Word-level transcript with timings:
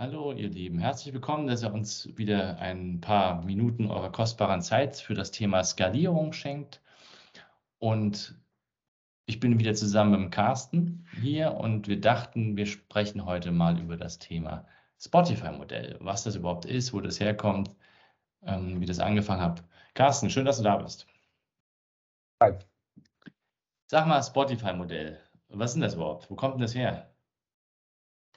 Hallo, 0.00 0.32
ihr 0.32 0.48
Lieben. 0.48 0.78
Herzlich 0.78 1.12
willkommen, 1.12 1.46
dass 1.46 1.62
ihr 1.62 1.74
uns 1.74 2.08
wieder 2.16 2.58
ein 2.58 3.02
paar 3.02 3.44
Minuten 3.44 3.90
eurer 3.90 4.10
kostbaren 4.10 4.62
Zeit 4.62 4.96
für 4.96 5.12
das 5.12 5.30
Thema 5.30 5.62
Skalierung 5.62 6.32
schenkt. 6.32 6.80
Und 7.78 8.34
ich 9.26 9.40
bin 9.40 9.58
wieder 9.58 9.74
zusammen 9.74 10.22
mit 10.22 10.32
Carsten 10.32 11.06
hier 11.20 11.52
und 11.52 11.86
wir 11.86 12.00
dachten, 12.00 12.56
wir 12.56 12.64
sprechen 12.64 13.26
heute 13.26 13.52
mal 13.52 13.78
über 13.78 13.98
das 13.98 14.18
Thema 14.18 14.66
Spotify-Modell, 14.98 15.98
was 16.00 16.24
das 16.24 16.34
überhaupt 16.34 16.64
ist, 16.64 16.94
wo 16.94 17.02
das 17.02 17.20
herkommt, 17.20 17.76
ähm, 18.40 18.80
wie 18.80 18.86
das 18.86 19.00
angefangen 19.00 19.42
hat. 19.42 19.62
Carsten, 19.92 20.30
schön, 20.30 20.46
dass 20.46 20.56
du 20.56 20.62
da 20.62 20.78
bist. 20.78 21.06
Hi. 22.42 22.54
Sag 23.84 24.06
mal, 24.06 24.22
Spotify-Modell, 24.22 25.20
was 25.48 25.72
ist 25.72 25.74
denn 25.74 25.82
das 25.82 25.92
überhaupt? 25.92 26.30
Wo 26.30 26.36
kommt 26.36 26.54
denn 26.54 26.62
das 26.62 26.74
her? 26.74 27.10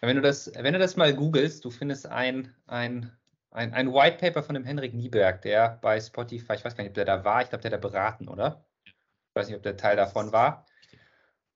Wenn 0.05 0.17
du 0.17 0.21
das, 0.21 0.51
wenn 0.53 0.73
du 0.73 0.79
das 0.79 0.97
mal 0.97 1.13
googelst, 1.13 1.63
du 1.63 1.69
findest 1.69 2.07
ein, 2.07 2.53
ein, 2.67 3.09
ein, 3.51 3.73
ein 3.73 3.93
White 3.93 4.17
Paper 4.17 4.43
von 4.43 4.53
dem 4.53 4.65
Henrik 4.65 4.93
Nieberg, 4.93 5.41
der 5.43 5.79
bei 5.81 5.97
Spotify, 6.01 6.55
ich 6.55 6.65
weiß 6.65 6.75
gar 6.75 6.83
nicht, 6.83 6.89
ob 6.89 6.95
der 6.95 7.05
da 7.05 7.23
war, 7.23 7.41
ich 7.41 7.47
glaube, 7.47 7.61
der 7.61 7.71
da 7.71 7.77
beraten, 7.77 8.27
oder? 8.27 8.65
Ich 8.83 8.93
weiß 9.35 9.47
nicht, 9.47 9.55
ob 9.55 9.63
der 9.63 9.77
Teil 9.77 9.95
davon 9.95 10.33
war. 10.33 10.65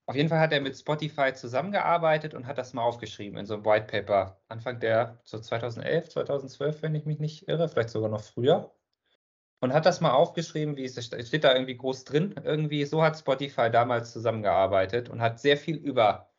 Auf 0.06 0.16
jeden 0.16 0.30
Fall 0.30 0.40
hat 0.40 0.54
er 0.54 0.62
mit 0.62 0.78
Spotify 0.78 1.34
zusammengearbeitet 1.34 2.34
und 2.34 2.48
hat 2.48 2.58
das 2.58 2.72
mal 2.72 2.84
aufgeschrieben 2.84 3.38
in 3.38 3.46
so 3.46 3.56
einem 3.56 3.66
White 3.66 3.88
Paper. 3.88 4.40
Anfang 4.48 4.80
der, 4.80 5.20
so 5.26 5.38
2011, 5.40 6.08
2012, 6.08 6.82
wenn 6.84 6.96
ich 6.96 7.04
mich 7.04 7.20
nicht 7.20 7.50
irre, 7.50 7.68
vielleicht 7.68 7.90
sogar 7.90 8.10
noch 8.10 8.24
früher. 8.24 8.74
Und 9.60 9.74
hat 9.74 9.86
das 9.86 10.00
mal 10.00 10.12
aufgeschrieben, 10.12 10.78
wie 10.78 10.86
es 10.86 11.06
steht 11.06 11.44
da 11.44 11.54
irgendwie 11.54 11.76
groß 11.76 12.06
drin. 12.06 12.36
Irgendwie 12.46 12.86
so 12.86 13.04
hat 13.04 13.20
Spotify 13.20 13.70
damals 13.70 14.14
zusammengearbeitet 14.14 15.10
und 15.10 15.20
hat 15.20 15.42
sehr 15.42 15.58
viel 15.58 15.76
über 15.76 16.32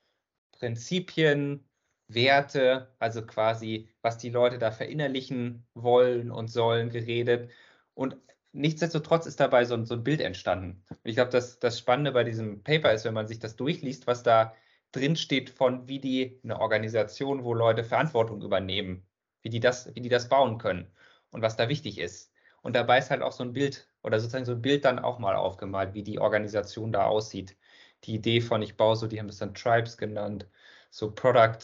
Prinzipien, 0.53 1.68
Werte, 2.09 2.95
also 2.99 3.25
quasi, 3.27 3.89
was 4.03 4.19
die 4.19 4.31
Leute 4.31 4.59
da 4.59 4.71
verinnerlichen 4.71 5.67
wollen 5.75 6.31
und 6.31 6.49
sollen, 6.49 6.91
geredet. 6.91 7.51
Und 7.95 8.17
nichtsdestotrotz 8.53 9.27
ist 9.27 9.41
dabei 9.41 9.65
so 9.65 9.75
ein, 9.75 9.85
so 9.85 9.95
ein 9.95 10.05
Bild 10.05 10.21
entstanden. 10.21 10.85
ich 11.05 11.15
glaube, 11.17 11.31
das, 11.31 11.59
das 11.59 11.79
Spannende 11.79 12.13
bei 12.13 12.25
diesem 12.25 12.63
Paper 12.63 12.93
ist, 12.93 13.05
wenn 13.05 13.15
man 13.15 13.29
sich 13.29 13.39
das 13.39 13.57
durchliest, 13.57 14.07
was 14.07 14.23
da 14.23 14.55
drin 14.93 15.17
steht 15.17 15.51
von, 15.51 15.87
wie 15.89 16.01
die 16.01 16.41
eine 16.45 16.61
Organisation, 16.61 17.45
wo 17.45 17.55
Leute 17.55 17.85
Verantwortung 17.85 18.43
übernehmen, 18.43 19.07
wie 19.43 19.51
die 19.51 19.61
das, 19.61 19.95
wie 19.95 20.01
die 20.01 20.09
das 20.09 20.29
bauen 20.29 20.59
können 20.59 20.91
und 21.31 21.43
was 21.43 21.57
da 21.57 21.69
wichtig 21.69 21.99
ist. 21.99 22.33
Und 22.63 22.75
dabei 22.75 22.99
ist 22.99 23.11
halt 23.11 23.23
auch 23.23 23.33
so 23.33 23.45
ein 23.45 23.53
Bild 23.53 23.89
oder 24.03 24.19
sozusagen 24.19 24.45
so 24.45 24.53
ein 24.53 24.63
Bild 24.63 24.85
dann 24.85 24.99
auch 24.99 25.19
mal 25.19 25.37
aufgemalt, 25.37 25.95
wie 25.95 26.03
die 26.03 26.19
Organisation 26.19 26.93
da 26.93 27.05
aussieht. 27.07 27.57
Die 28.05 28.15
Idee 28.15 28.41
von, 28.41 28.63
ich 28.63 28.77
baue 28.77 28.97
so, 28.97 29.07
die 29.07 29.19
haben 29.21 29.29
es 29.29 29.39
dann 29.39 29.55
Tribes 29.55 29.97
genannt, 29.99 30.49
so 30.91 31.11
Product 31.15 31.59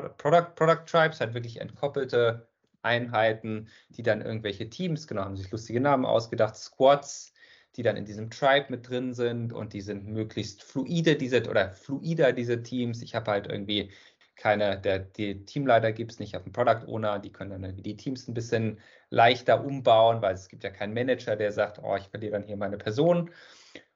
Product, 0.00 0.54
Product 0.54 0.84
Tribes, 0.86 1.20
halt 1.20 1.34
wirklich 1.34 1.60
entkoppelte 1.60 2.46
Einheiten, 2.82 3.68
die 3.90 4.02
dann 4.02 4.22
irgendwelche 4.22 4.68
Teams, 4.68 5.06
genau, 5.06 5.22
haben 5.22 5.36
sich 5.36 5.50
lustige 5.50 5.80
Namen 5.80 6.04
ausgedacht, 6.04 6.56
Squads, 6.56 7.32
die 7.76 7.82
dann 7.82 7.96
in 7.96 8.04
diesem 8.04 8.30
Tribe 8.30 8.66
mit 8.68 8.88
drin 8.88 9.14
sind 9.14 9.52
und 9.52 9.72
die 9.72 9.80
sind 9.80 10.06
möglichst 10.06 10.62
fluide, 10.62 11.16
diese 11.16 11.48
oder 11.48 11.72
fluider, 11.72 12.32
diese 12.32 12.62
Teams. 12.62 13.02
Ich 13.02 13.14
habe 13.14 13.30
halt 13.30 13.46
irgendwie 13.46 13.90
keine, 14.36 14.78
der 14.80 14.98
die 14.98 15.44
Teamleiter 15.44 15.92
gibt 15.92 16.12
es 16.12 16.18
nicht 16.18 16.36
auf 16.36 16.42
dem 16.42 16.52
Product 16.52 16.86
Owner, 16.86 17.18
die 17.18 17.30
können 17.30 17.50
dann 17.50 17.64
irgendwie 17.64 17.82
die 17.82 17.96
Teams 17.96 18.26
ein 18.28 18.34
bisschen 18.34 18.80
leichter 19.10 19.64
umbauen, 19.64 20.22
weil 20.22 20.34
es 20.34 20.48
gibt 20.48 20.64
ja 20.64 20.70
keinen 20.70 20.94
Manager, 20.94 21.36
der 21.36 21.52
sagt, 21.52 21.78
oh, 21.82 21.96
ich 21.96 22.08
verliere 22.08 22.32
dann 22.32 22.42
hier 22.42 22.56
meine 22.56 22.78
Person. 22.78 23.30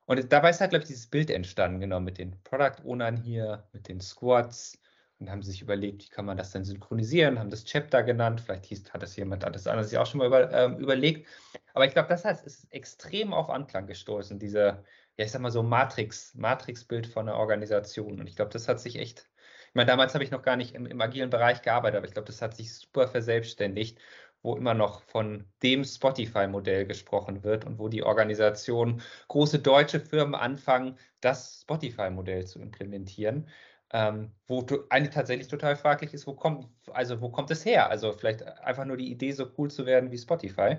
Und 0.07 0.33
dabei 0.33 0.51
ist 0.51 0.61
halt, 0.61 0.71
glaube 0.71 0.85
ich, 0.85 0.89
dieses 0.89 1.09
Bild 1.09 1.31
entstanden, 1.31 1.81
genau, 1.81 2.01
mit 2.01 2.19
den 2.19 2.41
Product 2.45 2.85
Ownern 2.85 3.17
hier, 3.17 3.65
mit 3.73 3.89
den 3.89 4.01
Squads, 4.01 4.79
und 5.19 5.31
haben 5.31 5.43
sich 5.43 5.63
überlegt, 5.63 6.05
wie 6.05 6.09
kann 6.09 6.27
man 6.27 6.37
das 6.37 6.51
denn 6.51 6.65
synchronisieren, 6.65 7.39
haben 7.39 7.51
das 7.51 7.65
Chapter 7.65 8.03
genannt, 8.03 8.41
vielleicht 8.41 8.67
hieß, 8.67 8.93
hat 8.93 9.03
das 9.03 9.17
jemand, 9.17 9.45
andere 9.45 9.85
sich 9.85 9.99
auch 9.99 10.07
schon 10.07 10.19
mal 10.19 10.27
über, 10.27 10.53
ähm, 10.53 10.79
überlegt. 10.79 11.27
Aber 11.75 11.87
ich 11.87 11.93
glaube, 11.93 12.09
das 12.09 12.25
heißt, 12.25 12.45
ist 12.47 12.67
extrem 12.73 13.33
auf 13.33 13.49
Anklang 13.51 13.87
gestoßen, 13.87 14.39
diese, 14.39 14.85
ja, 15.17 15.25
ich 15.25 15.31
sag 15.31 15.41
mal 15.41 15.51
so 15.51 15.63
Matrix, 15.63 16.35
Matrix-Bild 16.35 17.07
von 17.07 17.29
einer 17.29 17.39
Organisation. 17.39 18.21
Und 18.21 18.27
ich 18.27 18.37
glaube, 18.37 18.51
das 18.51 18.69
hat 18.69 18.81
sich 18.81 18.99
echt, 18.99 19.29
ich 19.69 19.75
meine, 19.75 19.87
damals 19.87 20.15
habe 20.15 20.25
ich 20.25 20.31
noch 20.31 20.43
gar 20.43 20.57
nicht 20.57 20.75
im, 20.75 20.87
im 20.87 21.01
agilen 21.01 21.31
Bereich 21.31 21.63
gearbeitet, 21.63 21.97
aber 21.99 22.07
ich 22.07 22.15
glaube, 22.15 22.27
das 22.27 22.43
hat 22.43 22.57
sich 22.57 22.75
super 22.75 23.09
verselbstständigt, 23.09 23.99
wo 24.43 24.55
immer 24.55 24.75
noch 24.75 25.03
von 25.03 25.45
dem 25.63 25.85
Spotify-Modell 25.85 26.87
gesprochen 26.87 27.43
wird 27.43 27.65
und 27.65 27.79
wo 27.79 27.89
die 27.89 28.03
Organisation, 28.03 29.03
große 29.29 29.59
deutsche 29.61 30.01
Firmen 30.01 30.35
anfangen, 30.35 30.99
das 31.21 31.63
Spotify-Modell 31.63 32.47
zu 32.47 32.61
implementieren 32.61 33.49
ähm, 33.93 34.33
wo 34.47 34.63
du 34.63 34.85
eigentlich 34.91 35.15
tatsächlich 35.15 35.49
total 35.49 35.77
fraglich 35.77 36.13
ist, 36.13 36.27
wo 36.27 36.35
kommt, 36.35 36.67
also 36.93 37.21
wo 37.21 37.31
kommt 37.31 37.51
es 37.51 37.65
her? 37.65 37.89
Also 37.89 38.13
vielleicht 38.13 38.43
einfach 38.43 38.85
nur 38.85 38.97
die 38.97 39.11
Idee, 39.11 39.33
so 39.33 39.47
cool 39.59 39.71
zu 39.71 39.87
werden 39.87 40.11
wie 40.11 40.19
Spotify. 40.19 40.79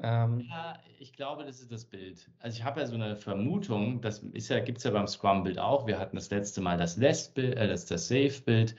Ähm, 0.00 0.40
ja, 0.48 0.78
ich 0.98 1.12
glaube, 1.12 1.44
das 1.44 1.60
ist 1.60 1.72
das 1.72 1.84
Bild. 1.84 2.30
Also 2.38 2.56
ich 2.56 2.64
habe 2.64 2.80
ja 2.80 2.86
so 2.86 2.94
eine 2.94 3.16
Vermutung, 3.16 4.00
das 4.00 4.24
ja, 4.32 4.60
gibt 4.60 4.78
es 4.78 4.84
ja 4.84 4.92
beim 4.92 5.08
Scrum-Bild 5.08 5.58
auch. 5.58 5.86
Wir 5.86 5.98
hatten 5.98 6.16
das 6.16 6.30
letzte 6.30 6.60
Mal 6.60 6.78
das 6.78 6.96
Less-Bild, 6.96 7.56
äh, 7.56 7.66
das, 7.66 7.86
das 7.86 8.08
Safe-Bild. 8.08 8.76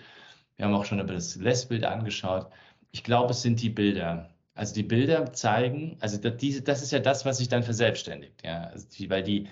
Wir 0.55 0.65
haben 0.65 0.73
auch 0.73 0.85
schon 0.85 0.99
über 0.99 1.13
das 1.13 1.35
Less-Bild 1.35 1.83
angeschaut. 1.83 2.49
Ich 2.91 3.03
glaube, 3.03 3.31
es 3.31 3.41
sind 3.41 3.61
die 3.61 3.69
Bilder. 3.69 4.29
Also 4.55 4.73
die 4.73 4.83
Bilder 4.83 5.31
zeigen, 5.33 5.97
also 5.99 6.17
das, 6.17 6.37
diese, 6.37 6.61
das 6.61 6.81
ist 6.81 6.91
ja 6.91 6.99
das, 6.99 7.25
was 7.25 7.37
sich 7.37 7.49
dann 7.49 7.63
verselbstständigt. 7.63 8.43
Ja? 8.43 8.63
Also 8.63 8.87
die, 8.89 9.09
weil 9.09 9.23
die, 9.23 9.49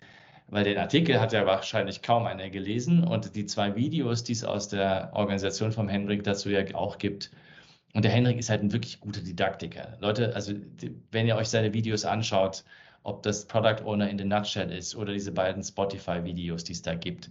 weil 0.47 0.63
den 0.63 0.77
Artikel 0.77 1.19
hat 1.19 1.33
ja 1.33 1.45
wahrscheinlich 1.45 2.01
kaum 2.01 2.25
einer 2.25 2.49
gelesen 2.49 3.03
und 3.03 3.35
die 3.35 3.45
zwei 3.45 3.75
Videos, 3.75 4.23
die 4.23 4.31
es 4.31 4.43
aus 4.43 4.69
der 4.69 5.11
Organisation 5.13 5.71
vom 5.71 5.89
Henrik 5.89 6.23
dazu 6.23 6.49
ja 6.49 6.63
auch 6.73 6.97
gibt. 6.97 7.31
Und 7.93 8.03
der 8.03 8.11
Henrik 8.11 8.37
ist 8.37 8.49
halt 8.49 8.61
ein 8.61 8.71
wirklich 8.71 8.99
guter 8.99 9.21
Didaktiker. 9.21 9.97
Leute, 9.99 10.33
also 10.35 10.53
wenn 11.11 11.27
ihr 11.27 11.35
euch 11.35 11.49
seine 11.49 11.73
Videos 11.73 12.05
anschaut, 12.05 12.63
ob 13.03 13.23
das 13.23 13.45
Product 13.45 13.83
Owner 13.85 14.09
in 14.09 14.17
the 14.17 14.25
Nutshell 14.25 14.71
ist 14.71 14.95
oder 14.95 15.13
diese 15.13 15.31
beiden 15.31 15.63
Spotify-Videos, 15.63 16.63
die 16.63 16.73
es 16.73 16.81
da 16.81 16.95
gibt, 16.95 17.29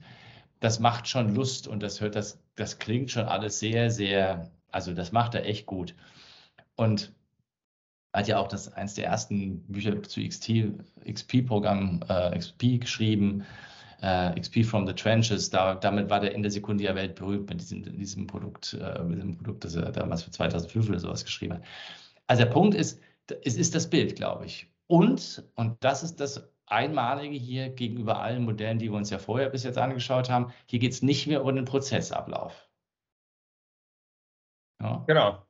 das 0.61 0.81
macht 0.81 1.07
schon 1.07 1.35
Lust 1.35 1.69
und 1.69 1.83
das 1.83 2.01
hört, 2.01 2.17
das, 2.17 2.39
das 2.57 2.79
klingt 2.79 3.11
schon 3.11 3.27
alles 3.27 3.59
sehr, 3.59 3.91
sehr, 3.91 4.51
also 4.73 4.93
das 4.95 5.13
macht 5.13 5.35
er 5.35 5.45
echt 5.45 5.67
gut. 5.67 5.95
Und 6.77 7.13
hat 8.17 8.29
ja 8.29 8.39
auch 8.39 8.49
das 8.49 8.73
eins 8.73 8.95
der 8.95 9.05
ersten 9.05 9.61
Bücher 9.65 10.03
zu 10.03 10.23
XP-Programm 10.27 12.01
äh, 12.09 12.39
XP 12.39 12.81
geschrieben, 12.81 13.45
äh, 14.01 14.41
XP 14.41 14.65
from 14.65 14.87
the 14.87 14.95
Trenches. 14.95 15.51
Da, 15.51 15.75
damit 15.75 16.09
war 16.09 16.21
der 16.21 16.33
in 16.33 16.41
der 16.41 16.51
Sekunde 16.51 16.85
ja 16.85 16.95
weltberühmt 16.95 17.51
mit 17.51 17.61
diesem, 17.61 17.83
diesem 17.83 18.27
Produkt, 18.27 18.73
äh, 18.73 19.03
mit 19.03 19.19
diesem 19.19 19.37
Produkt, 19.37 19.65
das 19.65 19.75
er 19.75 19.93
damals 19.93 20.23
für 20.23 20.31
2005 20.31 20.89
oder 20.89 20.99
sowas 20.99 21.27
geschrieben 21.27 21.55
hat. 21.55 21.63
Also 22.27 22.45
der 22.45 22.51
Punkt 22.51 22.75
ist, 22.75 23.03
es 23.45 23.57
ist 23.57 23.75
das 23.75 23.91
Bild, 23.91 24.17
glaube 24.17 24.47
ich. 24.47 24.67
Und, 24.87 25.45
und 25.55 25.77
das 25.85 26.03
ist 26.03 26.19
das 26.19 26.49
Einmalige 26.65 27.37
hier 27.37 27.69
gegenüber 27.69 28.23
allen 28.23 28.45
Modellen, 28.45 28.79
die 28.79 28.91
wir 28.91 28.97
uns 28.97 29.11
ja 29.11 29.19
vorher 29.19 29.51
bis 29.51 29.63
jetzt 29.63 29.77
angeschaut 29.77 30.31
haben, 30.31 30.53
hier 30.65 30.79
geht 30.79 30.93
es 30.93 31.03
nicht 31.03 31.27
mehr 31.27 31.45
um 31.45 31.55
den 31.55 31.67
Prozessablauf. 31.67 32.69
Ja. 34.81 35.05
Genau 35.07 35.47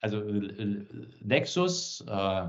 also 0.00 0.22
äh, 0.22 0.86
Nexus, 1.20 2.04
äh, 2.08 2.48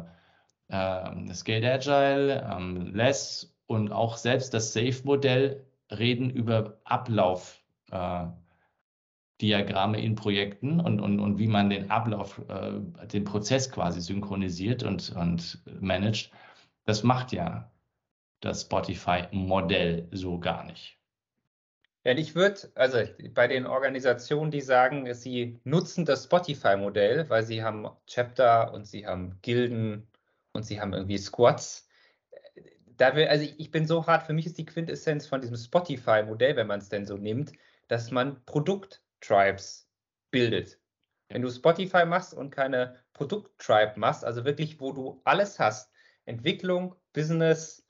äh, 0.69 1.33
Scaled 1.33 1.65
Agile, 1.65 2.47
ähm, 2.49 2.93
Less 2.93 3.55
und 3.67 3.91
auch 3.91 4.17
selbst 4.17 4.53
das 4.53 4.73
Safe-Modell 4.73 5.65
reden 5.91 6.29
über 6.29 6.79
Ablaufdiagramme 6.83 8.37
äh, 9.97 10.05
in 10.05 10.15
Projekten 10.15 10.79
und, 10.79 10.99
und, 10.99 11.19
und 11.19 11.39
wie 11.39 11.47
man 11.47 11.69
den 11.69 11.89
Ablauf, 11.89 12.41
äh, 12.47 13.07
den 13.07 13.23
Prozess 13.23 13.71
quasi 13.71 14.01
synchronisiert 14.01 14.83
und, 14.83 15.09
und 15.15 15.63
managt. 15.79 16.31
Das 16.85 17.03
macht 17.03 17.31
ja 17.31 17.71
das 18.41 18.61
Spotify-Modell 18.61 20.07
so 20.11 20.39
gar 20.39 20.63
nicht. 20.65 20.98
Ja, 22.05 22.13
ich 22.13 22.33
würde, 22.33 22.71
also 22.75 22.99
bei 23.33 23.47
den 23.47 23.65
Organisationen, 23.65 24.51
die 24.51 24.61
sagen, 24.61 25.13
sie 25.13 25.59
nutzen 25.65 26.05
das 26.05 26.23
Spotify-Modell, 26.25 27.29
weil 27.29 27.43
sie 27.43 27.61
haben 27.61 27.87
Chapter 28.07 28.73
und 28.73 28.85
sie 28.85 29.05
haben 29.05 29.39
Gilden 29.41 30.07
und 30.53 30.63
sie 30.63 30.79
haben 30.79 30.93
irgendwie 30.93 31.17
Squads. 31.17 31.89
Da 32.97 33.15
will, 33.15 33.27
also 33.27 33.45
ich 33.57 33.71
bin 33.71 33.85
so 33.85 34.07
hart, 34.07 34.23
für 34.25 34.33
mich 34.33 34.45
ist 34.45 34.57
die 34.57 34.65
Quintessenz 34.65 35.27
von 35.27 35.41
diesem 35.41 35.57
Spotify-Modell, 35.57 36.55
wenn 36.55 36.67
man 36.67 36.79
es 36.79 36.89
denn 36.89 37.05
so 37.05 37.17
nimmt, 37.17 37.51
dass 37.89 38.11
man 38.11 38.43
Produkt-Tribes 38.45 39.89
bildet. 40.31 40.79
Wenn 41.27 41.41
du 41.41 41.49
Spotify 41.49 42.05
machst 42.05 42.33
und 42.33 42.49
keine 42.49 42.95
Produkt-Tribe 43.13 43.99
machst, 43.99 44.23
also 44.23 44.45
wirklich, 44.45 44.79
wo 44.79 44.93
du 44.93 45.21
alles 45.25 45.59
hast, 45.59 45.91
Entwicklung, 46.25 46.95
Business, 47.13 47.85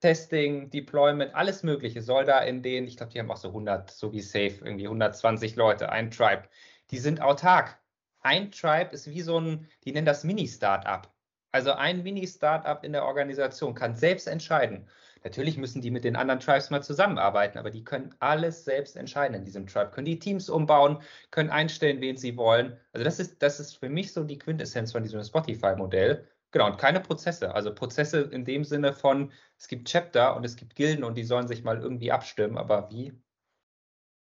Testing, 0.00 0.70
Deployment, 0.70 1.34
alles 1.34 1.62
Mögliche 1.62 2.02
soll 2.02 2.24
da 2.24 2.40
in 2.40 2.62
den, 2.62 2.86
ich 2.86 2.96
glaube, 2.96 3.12
die 3.12 3.18
haben 3.18 3.30
auch 3.30 3.36
so 3.36 3.48
100, 3.48 3.90
so 3.90 4.12
wie 4.12 4.20
Safe, 4.20 4.56
irgendwie 4.64 4.86
120 4.86 5.56
Leute, 5.56 5.90
ein 5.90 6.10
Tribe. 6.10 6.44
Die 6.90 6.98
sind 6.98 7.20
autark. 7.20 7.78
Ein 8.22 8.50
Tribe 8.50 8.92
ist 8.92 9.08
wie 9.08 9.20
so 9.20 9.38
ein, 9.38 9.68
die 9.84 9.92
nennen 9.92 10.06
das 10.06 10.24
Mini-Startup. 10.24 11.08
Also 11.52 11.72
ein 11.72 12.02
Mini-Startup 12.02 12.82
in 12.84 12.92
der 12.92 13.04
Organisation 13.04 13.74
kann 13.74 13.96
selbst 13.96 14.26
entscheiden. 14.26 14.88
Natürlich 15.22 15.58
müssen 15.58 15.82
die 15.82 15.90
mit 15.90 16.04
den 16.04 16.16
anderen 16.16 16.40
Tribes 16.40 16.70
mal 16.70 16.82
zusammenarbeiten, 16.82 17.58
aber 17.58 17.70
die 17.70 17.84
können 17.84 18.14
alles 18.20 18.64
selbst 18.64 18.96
entscheiden 18.96 19.34
in 19.34 19.44
diesem 19.44 19.66
Tribe, 19.66 19.90
können 19.90 20.06
die 20.06 20.18
Teams 20.18 20.48
umbauen, 20.48 21.02
können 21.30 21.50
einstellen, 21.50 22.00
wen 22.00 22.16
sie 22.16 22.36
wollen. 22.36 22.78
Also 22.92 23.04
das 23.04 23.20
ist, 23.20 23.42
das 23.42 23.60
ist 23.60 23.76
für 23.76 23.90
mich 23.90 24.12
so 24.12 24.24
die 24.24 24.38
Quintessenz 24.38 24.92
von 24.92 25.02
diesem 25.02 25.22
Spotify-Modell. 25.22 26.26
Genau, 26.52 26.66
und 26.66 26.78
keine 26.78 27.00
Prozesse. 27.00 27.54
Also 27.54 27.74
Prozesse 27.74 28.22
in 28.22 28.44
dem 28.44 28.64
Sinne 28.64 28.92
von, 28.92 29.32
es 29.56 29.68
gibt 29.68 29.88
Chapter 29.88 30.36
und 30.36 30.44
es 30.44 30.56
gibt 30.56 30.74
Gilden 30.74 31.04
und 31.04 31.16
die 31.16 31.24
sollen 31.24 31.46
sich 31.46 31.62
mal 31.62 31.78
irgendwie 31.78 32.10
abstimmen, 32.10 32.58
aber 32.58 32.90
wie? 32.90 33.12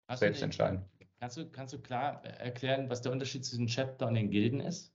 Hast 0.09 0.21
selbst 0.21 0.41
du, 0.41 0.45
entscheiden. 0.47 0.85
Kannst 1.21 1.37
du, 1.37 1.51
kannst 1.51 1.75
du 1.75 1.81
klar 1.81 2.25
erklären, 2.25 2.89
was 2.91 3.03
der 3.03 3.13
Unterschied 3.13 3.45
zwischen 3.45 3.67
Chapter 3.67 4.07
und 4.07 4.15
den 4.15 4.31
Gilden 4.31 4.61
ist? 4.61 4.95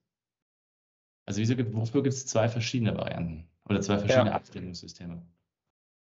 Also 1.26 1.42
wieso 1.42 1.56
gibt, 1.56 1.76
wofür 1.76 2.02
gibt 2.02 2.16
es 2.16 2.26
zwei 2.26 2.50
verschiedene 2.50 2.98
Varianten 2.98 3.48
oder 3.66 3.82
zwei 3.82 4.00
verschiedene 4.00 4.32
ja. 4.32 4.36
Abstimmungssysteme? 4.36 5.22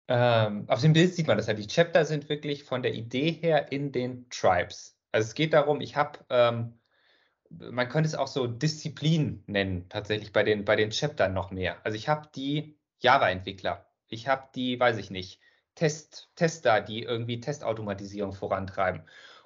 Ähm, 0.09 0.65
auf 0.69 0.81
dem 0.81 0.93
Bild 0.93 1.15
sieht 1.15 1.27
man 1.27 1.37
das 1.37 1.47
ja. 1.47 1.55
Die 1.55 1.67
Chapter 1.67 2.05
sind 2.05 2.29
wirklich 2.29 2.65
von 2.65 2.83
der 2.83 2.95
Idee 2.95 3.31
her 3.31 3.71
in 3.71 3.93
den 3.93 4.29
Tribes. 4.31 4.99
Also 5.13 5.29
es 5.29 5.35
geht 5.35 5.53
darum, 5.53 5.81
ich 5.81 5.95
habe 5.95 6.19
ähm, 6.31 6.80
man 7.50 7.88
könnte 7.88 8.08
es 8.08 8.14
auch 8.14 8.29
so 8.29 8.47
Disziplin 8.47 9.43
nennen, 9.47 9.88
tatsächlich 9.88 10.32
bei 10.32 10.43
den, 10.44 10.64
bei 10.64 10.76
den 10.76 10.91
Chaptern 10.91 11.35
noch 11.35 11.50
mehr. 11.50 11.85
Also 11.85 11.97
ich 11.97 12.08
habe 12.08 12.29
die 12.35 12.76
Java-Entwickler, 13.00 13.87
ich 14.08 14.29
habe 14.29 14.49
die, 14.55 14.79
weiß 14.79 14.99
ich 14.99 15.11
nicht, 15.11 15.41
Test, 15.75 16.31
Tester, 16.37 16.81
die 16.81 17.02
irgendwie 17.02 17.41
Testautomatisierung 17.41 18.32
vorantreiben. 18.32 19.02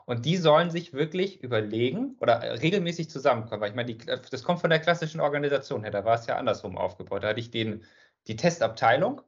Und 0.07 0.27
die 0.27 0.37
sollen 0.37 0.71
sich 0.71 0.93
wirklich 0.93 1.43
überlegen 1.43 2.17
oder 2.21 2.61
regelmäßig 2.61 3.09
zusammenkommen. 3.09 3.63
Weil 3.63 3.71
ich 3.71 3.77
meine, 3.77 3.95
die, 3.95 4.05
das 4.05 4.43
kommt 4.43 4.61
von 4.61 4.71
der 4.71 4.81
klassischen 4.81 5.21
Organisation 5.21 5.83
her, 5.83 5.91
da 5.91 6.05
war 6.05 6.17
es 6.17 6.27
ja 6.27 6.37
andersrum 6.37 6.77
aufgebaut. 6.77 7.25
Da 7.25 7.29
hatte 7.29 7.41
ich 7.41 7.51
den, 7.51 7.85
die 8.27 8.37
Testabteilung 8.37 9.23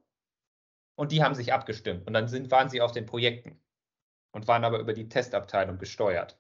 und 0.97 1.13
die 1.13 1.23
haben 1.23 1.35
sich 1.35 1.53
abgestimmt. 1.53 2.07
Und 2.07 2.13
dann 2.13 2.29
sind, 2.29 2.51
waren 2.51 2.69
sie 2.69 2.83
auf 2.83 2.93
den 2.93 3.07
Projekten 3.07 3.59
und 4.33 4.49
waren 4.49 4.65
aber 4.65 4.81
über 4.81 4.93
die 4.93 5.09
Testabteilung 5.09 5.79
gesteuert. 5.79 6.39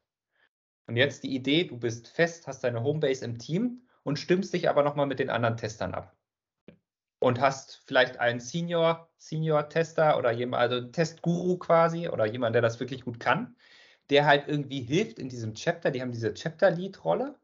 Und 0.86 0.96
jetzt 0.96 1.24
die 1.24 1.34
Idee, 1.34 1.64
du 1.64 1.78
bist 1.78 2.08
fest, 2.08 2.46
hast 2.46 2.62
deine 2.62 2.82
Homebase 2.82 3.24
im 3.24 3.38
Team 3.38 3.82
und 4.04 4.18
stimmst 4.18 4.54
dich 4.54 4.68
aber 4.68 4.82
nochmal 4.82 5.06
mit 5.06 5.18
den 5.18 5.30
anderen 5.30 5.56
Testern 5.56 5.94
ab. 5.94 6.14
Und 7.18 7.40
hast 7.40 7.82
vielleicht 7.86 8.20
einen 8.20 8.40
Senior, 8.40 9.08
Senior-Tester 9.18 10.16
oder 10.18 10.30
jemand, 10.30 10.60
also 10.60 10.80
Testguru 10.88 11.56
quasi 11.56 12.08
oder 12.08 12.26
jemand, 12.26 12.54
der 12.54 12.62
das 12.62 12.78
wirklich 12.78 13.04
gut 13.04 13.18
kann, 13.18 13.56
der 14.10 14.26
halt 14.26 14.46
irgendwie 14.46 14.82
hilft 14.82 15.18
in 15.18 15.28
diesem 15.28 15.54
Chapter. 15.54 15.90
Die 15.90 16.02
haben 16.02 16.12
diese 16.12 16.32
Chapter-Lead-Rolle. 16.32 17.34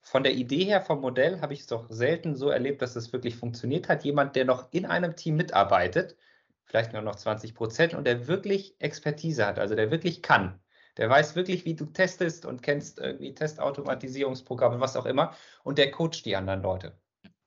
Von 0.00 0.22
der 0.22 0.34
Idee 0.34 0.64
her, 0.64 0.80
vom 0.80 1.00
Modell, 1.00 1.40
habe 1.40 1.54
ich 1.54 1.60
es 1.60 1.66
doch 1.66 1.90
selten 1.90 2.36
so 2.36 2.48
erlebt, 2.48 2.80
dass 2.80 2.94
es 2.94 3.12
wirklich 3.12 3.36
funktioniert 3.36 3.88
hat. 3.88 4.04
Jemand, 4.04 4.36
der 4.36 4.44
noch 4.44 4.72
in 4.72 4.86
einem 4.86 5.16
Team 5.16 5.36
mitarbeitet, 5.36 6.16
vielleicht 6.64 6.92
nur 6.92 7.02
noch 7.02 7.16
20 7.16 7.54
Prozent 7.54 7.94
und 7.94 8.06
der 8.06 8.28
wirklich 8.28 8.76
Expertise 8.78 9.46
hat, 9.46 9.58
also 9.58 9.74
der 9.74 9.90
wirklich 9.90 10.22
kann. 10.22 10.60
Der 10.98 11.08
weiß 11.08 11.36
wirklich, 11.36 11.64
wie 11.64 11.74
du 11.74 11.86
testest 11.86 12.44
und 12.44 12.62
kennst 12.62 12.98
irgendwie 12.98 13.32
Testautomatisierungsprogramme, 13.34 14.80
was 14.80 14.96
auch 14.96 15.06
immer. 15.06 15.32
Und 15.62 15.78
der 15.78 15.90
coacht 15.92 16.24
die 16.24 16.36
anderen 16.36 16.60
Leute. 16.60 16.98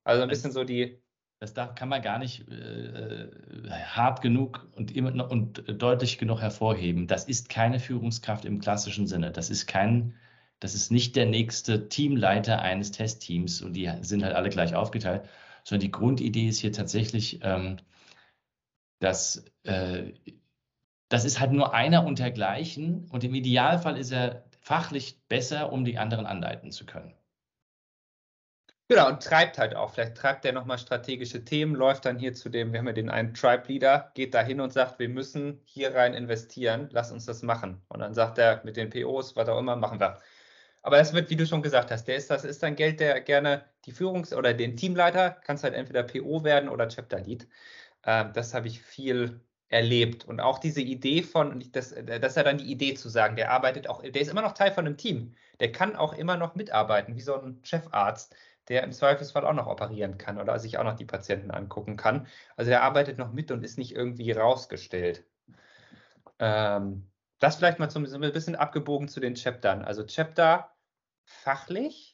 Also 0.04 0.24
ein 0.24 0.30
bisschen 0.30 0.52
so 0.52 0.64
die. 0.64 1.02
Das 1.40 1.54
da 1.54 1.68
kann 1.68 1.90
man 1.90 2.02
gar 2.02 2.20
nicht 2.20 2.48
äh, 2.50 3.28
hart 3.70 4.22
genug 4.22 4.68
und, 4.76 4.96
immer, 4.96 5.30
und 5.30 5.64
deutlich 5.82 6.18
genug 6.18 6.40
hervorheben. 6.40 7.08
Das 7.08 7.26
ist 7.26 7.50
keine 7.50 7.80
Führungskraft 7.80 8.46
im 8.46 8.62
klassischen 8.62 9.08
Sinne. 9.08 9.32
Das 9.32 9.50
ist 9.50 9.68
kein, 9.68 10.16
das 10.60 10.76
ist 10.76 10.92
nicht 10.92 11.16
der 11.16 11.26
nächste 11.26 11.90
Teamleiter 11.90 12.62
eines 12.62 12.92
Testteams 12.92 13.62
und 13.64 13.74
die 13.74 13.92
sind 14.02 14.24
halt 14.24 14.36
alle 14.36 14.50
gleich 14.50 14.76
aufgeteilt, 14.76 15.28
sondern 15.64 15.82
die 15.82 15.92
Grundidee 15.92 16.48
ist 16.48 16.60
hier 16.60 16.72
tatsächlich, 16.72 17.40
ähm, 17.42 17.78
dass 19.00 19.44
äh, 19.64 20.14
das 21.12 21.26
ist 21.26 21.42
halt 21.42 21.52
nur 21.52 21.74
einer 21.74 22.06
untergleichen 22.06 23.08
und 23.12 23.24
im 23.26 23.36
Idealfall 23.36 23.98
ist 23.98 24.12
er 24.12 24.46
fachlich 24.62 25.20
besser, 25.28 25.72
um 25.72 25.84
die 25.84 25.98
anderen 25.98 26.26
anleiten 26.26 26.72
zu 26.72 26.86
können. 26.86 27.14
Genau, 28.88 29.10
und 29.10 29.22
treibt 29.22 29.58
halt 29.58 29.76
auch. 29.76 29.94
Vielleicht 29.94 30.16
treibt 30.16 30.46
er 30.46 30.54
nochmal 30.54 30.78
strategische 30.78 31.44
Themen, 31.44 31.76
läuft 31.76 32.06
dann 32.06 32.18
hier 32.18 32.34
zu 32.34 32.50
dem, 32.50 32.72
wir 32.72 32.80
haben 32.80 32.88
ja 32.88 32.94
den 32.94 33.10
einen 33.10 33.34
Tribe-Leader, 33.34 34.12
geht 34.16 34.34
da 34.34 34.42
hin 34.42 34.62
und 34.62 34.72
sagt, 34.72 35.00
wir 35.00 35.10
müssen 35.10 35.62
hier 35.66 35.94
rein 35.96 36.14
investieren, 36.14 36.88
lass 36.92 37.12
uns 37.12 37.26
das 37.26 37.42
machen. 37.42 37.82
Und 37.90 38.00
dann 38.00 38.14
sagt 38.14 38.38
er 38.38 38.62
mit 38.64 38.78
den 38.78 38.90
POs, 38.90 39.36
was 39.36 39.50
auch 39.50 39.60
immer, 39.60 39.76
machen 39.76 40.00
wir. 40.00 40.18
Aber 40.82 40.98
das 40.98 41.14
wird, 41.14 41.30
wie 41.30 41.36
du 41.36 41.46
schon 41.46 41.62
gesagt 41.62 41.92
hast, 41.92 42.06
der 42.08 42.16
ist, 42.16 42.30
das 42.32 42.46
ist 42.46 42.64
dann 42.64 42.76
Geld, 42.76 43.00
der 43.02 43.22
gerne 43.22 43.66
die 43.86 43.94
Führungs- 43.94 44.34
oder 44.34 44.54
den 44.54 44.78
Teamleiter, 44.78 45.32
kannst 45.32 45.64
halt 45.64 45.74
entweder 45.74 46.04
PO 46.04 46.44
werden 46.44 46.70
oder 46.70 46.88
Chapter 46.88 47.20
Lead. 47.20 47.48
Ähm, 48.06 48.32
das 48.34 48.54
habe 48.54 48.68
ich 48.68 48.82
viel 48.82 49.42
erlebt. 49.72 50.26
Und 50.26 50.42
auch 50.42 50.60
diese 50.60 50.82
Idee 50.82 51.24
von, 51.24 51.64
das, 51.72 51.96
das 51.96 52.32
ist 52.32 52.38
ja 52.38 52.44
dann 52.44 52.58
die 52.58 52.72
Idee 52.72 52.94
zu 52.94 53.10
sagen, 53.10 53.36
der 53.38 53.52
arbeitet 53.52 53.88
auch, 53.88 54.02
der 54.04 54.22
ist 54.22 54.30
immer 54.30 54.42
noch 54.42 54.52
Teil 54.54 54.72
von 54.72 54.86
einem 54.86 54.98
Team. 54.98 55.34
Der 55.60 55.72
kann 55.72 55.96
auch 55.96 56.14
immer 56.14 56.38
noch 56.38 56.56
mitarbeiten, 56.56 57.16
wie 57.16 57.22
so 57.22 57.36
ein 57.42 57.60
Chefarzt, 57.64 58.36
der 58.68 58.84
im 58.84 58.92
Zweifelsfall 58.92 59.46
auch 59.46 59.54
noch 59.54 59.68
operieren 59.68 60.18
kann 60.18 60.40
oder 60.40 60.60
sich 60.60 60.78
auch 60.78 60.84
noch 60.84 60.96
die 60.96 61.06
Patienten 61.06 61.52
angucken 61.52 61.96
kann. 61.98 62.28
Also 62.58 62.70
der 62.70 62.84
arbeitet 62.84 63.18
noch 63.18 63.32
mit 63.32 63.50
und 63.50 63.64
ist 63.64 63.78
nicht 63.78 63.96
irgendwie 63.96 64.32
rausgestellt. 64.32 65.24
Ähm, 66.40 67.10
das 67.40 67.56
vielleicht 67.56 67.80
mal 67.80 67.90
zum, 67.90 68.06
ein 68.06 68.34
bisschen 68.34 68.56
abgebogen 68.56 69.08
zu 69.08 69.22
den 69.22 69.36
Chaptern. 69.36 69.84
Also 69.84 70.06
Chapter 70.06 70.70
fachlich 71.24 72.11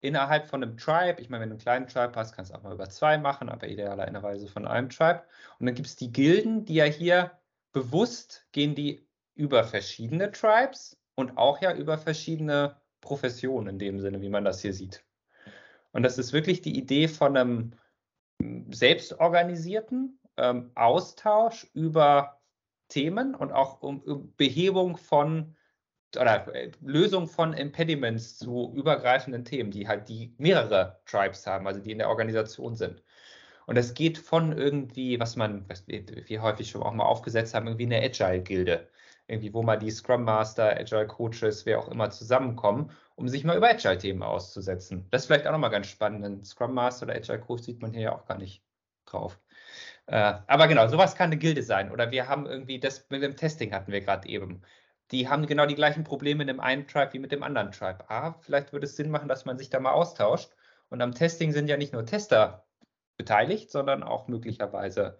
innerhalb 0.00 0.48
von 0.48 0.62
einem 0.62 0.76
Tribe, 0.76 1.20
ich 1.20 1.28
meine, 1.28 1.42
wenn 1.42 1.50
du 1.50 1.54
einen 1.54 1.62
kleinen 1.62 1.86
Tribe 1.86 2.12
hast, 2.14 2.32
kannst 2.34 2.50
du 2.50 2.56
auch 2.56 2.62
mal 2.62 2.74
über 2.74 2.88
zwei 2.88 3.18
machen, 3.18 3.48
aber 3.48 3.68
idealerweise 3.68 4.46
von 4.46 4.66
einem 4.66 4.90
Tribe. 4.90 5.22
Und 5.58 5.66
dann 5.66 5.74
gibt 5.74 5.88
es 5.88 5.96
die 5.96 6.12
Gilden, 6.12 6.64
die 6.64 6.74
ja 6.74 6.84
hier 6.84 7.32
bewusst 7.72 8.46
gehen 8.52 8.74
die 8.74 9.06
über 9.34 9.64
verschiedene 9.64 10.32
Tribes 10.32 10.98
und 11.14 11.36
auch 11.36 11.60
ja 11.60 11.74
über 11.74 11.98
verschiedene 11.98 12.76
Professionen 13.00 13.68
in 13.68 13.78
dem 13.78 14.00
Sinne, 14.00 14.20
wie 14.20 14.28
man 14.28 14.44
das 14.44 14.60
hier 14.62 14.74
sieht. 14.74 15.04
Und 15.92 16.02
das 16.02 16.18
ist 16.18 16.32
wirklich 16.32 16.60
die 16.60 16.76
Idee 16.76 17.08
von 17.08 17.36
einem 17.36 17.72
selbstorganisierten 18.70 20.18
ähm, 20.36 20.70
Austausch 20.74 21.68
über 21.74 22.40
Themen 22.88 23.34
und 23.34 23.52
auch 23.52 23.82
um, 23.82 24.00
um 24.00 24.34
Behebung 24.36 24.96
von 24.96 25.56
oder 26.16 26.54
äh, 26.54 26.70
Lösung 26.80 27.26
von 27.26 27.52
Impediments 27.52 28.38
zu 28.38 28.72
übergreifenden 28.74 29.44
Themen, 29.44 29.70
die 29.70 29.88
halt 29.88 30.08
die 30.08 30.34
mehrere 30.38 31.00
Tribes 31.06 31.46
haben, 31.46 31.66
also 31.66 31.80
die 31.80 31.92
in 31.92 31.98
der 31.98 32.08
Organisation 32.08 32.76
sind. 32.76 33.02
Und 33.66 33.76
das 33.76 33.92
geht 33.92 34.16
von 34.16 34.56
irgendwie, 34.56 35.20
was 35.20 35.36
man, 35.36 35.68
was 35.68 35.86
wir 35.86 36.42
häufig 36.42 36.70
schon 36.70 36.82
auch 36.82 36.94
mal 36.94 37.04
aufgesetzt 37.04 37.54
haben, 37.54 37.66
irgendwie 37.66 37.84
eine 37.84 38.02
Agile-Gilde. 38.02 38.88
Irgendwie, 39.26 39.52
wo 39.52 39.62
mal 39.62 39.76
die 39.76 39.90
Scrum 39.90 40.24
Master, 40.24 40.74
Agile 40.74 41.06
Coaches, 41.06 41.66
wer 41.66 41.78
auch 41.78 41.88
immer 41.88 42.08
zusammenkommen, 42.08 42.90
um 43.14 43.28
sich 43.28 43.44
mal 43.44 43.58
über 43.58 43.68
Agile-Themen 43.68 44.22
auszusetzen. 44.22 45.06
Das 45.10 45.22
ist 45.22 45.26
vielleicht 45.26 45.46
auch 45.46 45.52
nochmal 45.52 45.68
ganz 45.68 45.88
spannend. 45.88 46.24
Ein 46.24 46.44
Scrum 46.44 46.72
Master 46.72 47.04
oder 47.04 47.16
Agile 47.16 47.40
Coach 47.40 47.64
sieht 47.64 47.82
man 47.82 47.92
hier 47.92 48.00
ja 48.00 48.14
auch 48.14 48.24
gar 48.24 48.38
nicht 48.38 48.62
drauf. 49.04 49.38
Äh, 50.06 50.34
aber 50.46 50.66
genau, 50.66 50.88
sowas 50.88 51.14
kann 51.14 51.26
eine 51.26 51.36
Gilde 51.36 51.62
sein. 51.62 51.92
Oder 51.92 52.10
wir 52.10 52.26
haben 52.26 52.46
irgendwie, 52.46 52.80
das 52.80 53.10
mit 53.10 53.22
dem 53.22 53.36
Testing 53.36 53.74
hatten 53.74 53.92
wir 53.92 54.00
gerade 54.00 54.26
eben 54.28 54.62
die 55.10 55.28
haben 55.28 55.46
genau 55.46 55.66
die 55.66 55.74
gleichen 55.74 56.04
Probleme 56.04 56.42
in 56.42 56.48
dem 56.48 56.60
einen 56.60 56.86
Tribe 56.86 57.14
wie 57.14 57.18
mit 57.18 57.32
dem 57.32 57.42
anderen 57.42 57.72
Tribe. 57.72 58.04
Ah, 58.08 58.34
vielleicht 58.40 58.72
würde 58.72 58.86
es 58.86 58.96
Sinn 58.96 59.10
machen, 59.10 59.28
dass 59.28 59.44
man 59.44 59.58
sich 59.58 59.70
da 59.70 59.80
mal 59.80 59.92
austauscht. 59.92 60.50
Und 60.90 61.02
am 61.02 61.14
Testing 61.14 61.52
sind 61.52 61.68
ja 61.68 61.76
nicht 61.76 61.92
nur 61.92 62.04
Tester 62.04 62.66
beteiligt, 63.16 63.70
sondern 63.70 64.02
auch 64.02 64.28
möglicherweise 64.28 65.18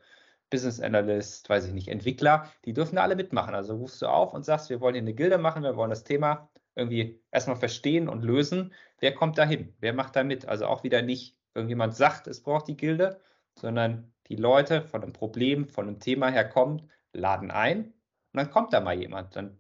Business 0.51 0.81
Analyst, 0.81 1.49
weiß 1.49 1.67
ich 1.67 1.73
nicht, 1.73 1.89
Entwickler. 1.89 2.51
Die 2.65 2.73
dürfen 2.73 2.97
da 2.97 3.03
alle 3.03 3.17
mitmachen. 3.17 3.55
Also 3.55 3.77
rufst 3.77 4.01
du 4.03 4.07
auf 4.07 4.35
und 4.35 4.45
sagst, 4.45 4.71
wir 4.71 4.81
wollen 4.81 4.95
hier 4.95 5.03
eine 5.03 5.15
Gilde 5.15 5.39
machen, 5.39 5.63
wir 5.63 5.77
wollen 5.77 5.91
das 5.91 6.05
Thema 6.05 6.49
irgendwie 6.75 7.21
erstmal 7.31 7.57
verstehen 7.57 8.09
und 8.09 8.25
lösen. 8.25 8.73
Wer 9.01 9.15
kommt 9.15 9.37
da 9.37 9.45
hin? 9.45 9.75
Wer 9.81 9.93
macht 9.93 10.17
da 10.17 10.23
mit? 10.23 10.47
Also 10.47 10.67
auch 10.67 10.85
wieder 10.85 11.03
nicht 11.03 11.37
irgendjemand 11.55 11.97
sagt, 11.97 12.27
es 12.29 12.43
braucht 12.43 12.69
die 12.69 12.77
Gilde, 12.77 13.21
sondern 13.59 14.13
die 14.29 14.37
Leute 14.37 14.83
von 14.83 15.03
einem 15.03 15.13
Problem, 15.13 15.69
von 15.69 15.89
einem 15.89 15.99
Thema 15.99 16.29
her 16.29 16.49
kommen, 16.49 16.89
laden 17.13 17.51
ein 17.51 17.87
und 18.33 18.35
dann 18.35 18.51
kommt 18.51 18.73
da 18.73 18.81
mal 18.81 18.99
jemand. 18.99 19.35
Dann 19.35 19.59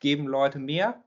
geben 0.00 0.26
Leute 0.26 0.58
mehr, 0.58 1.02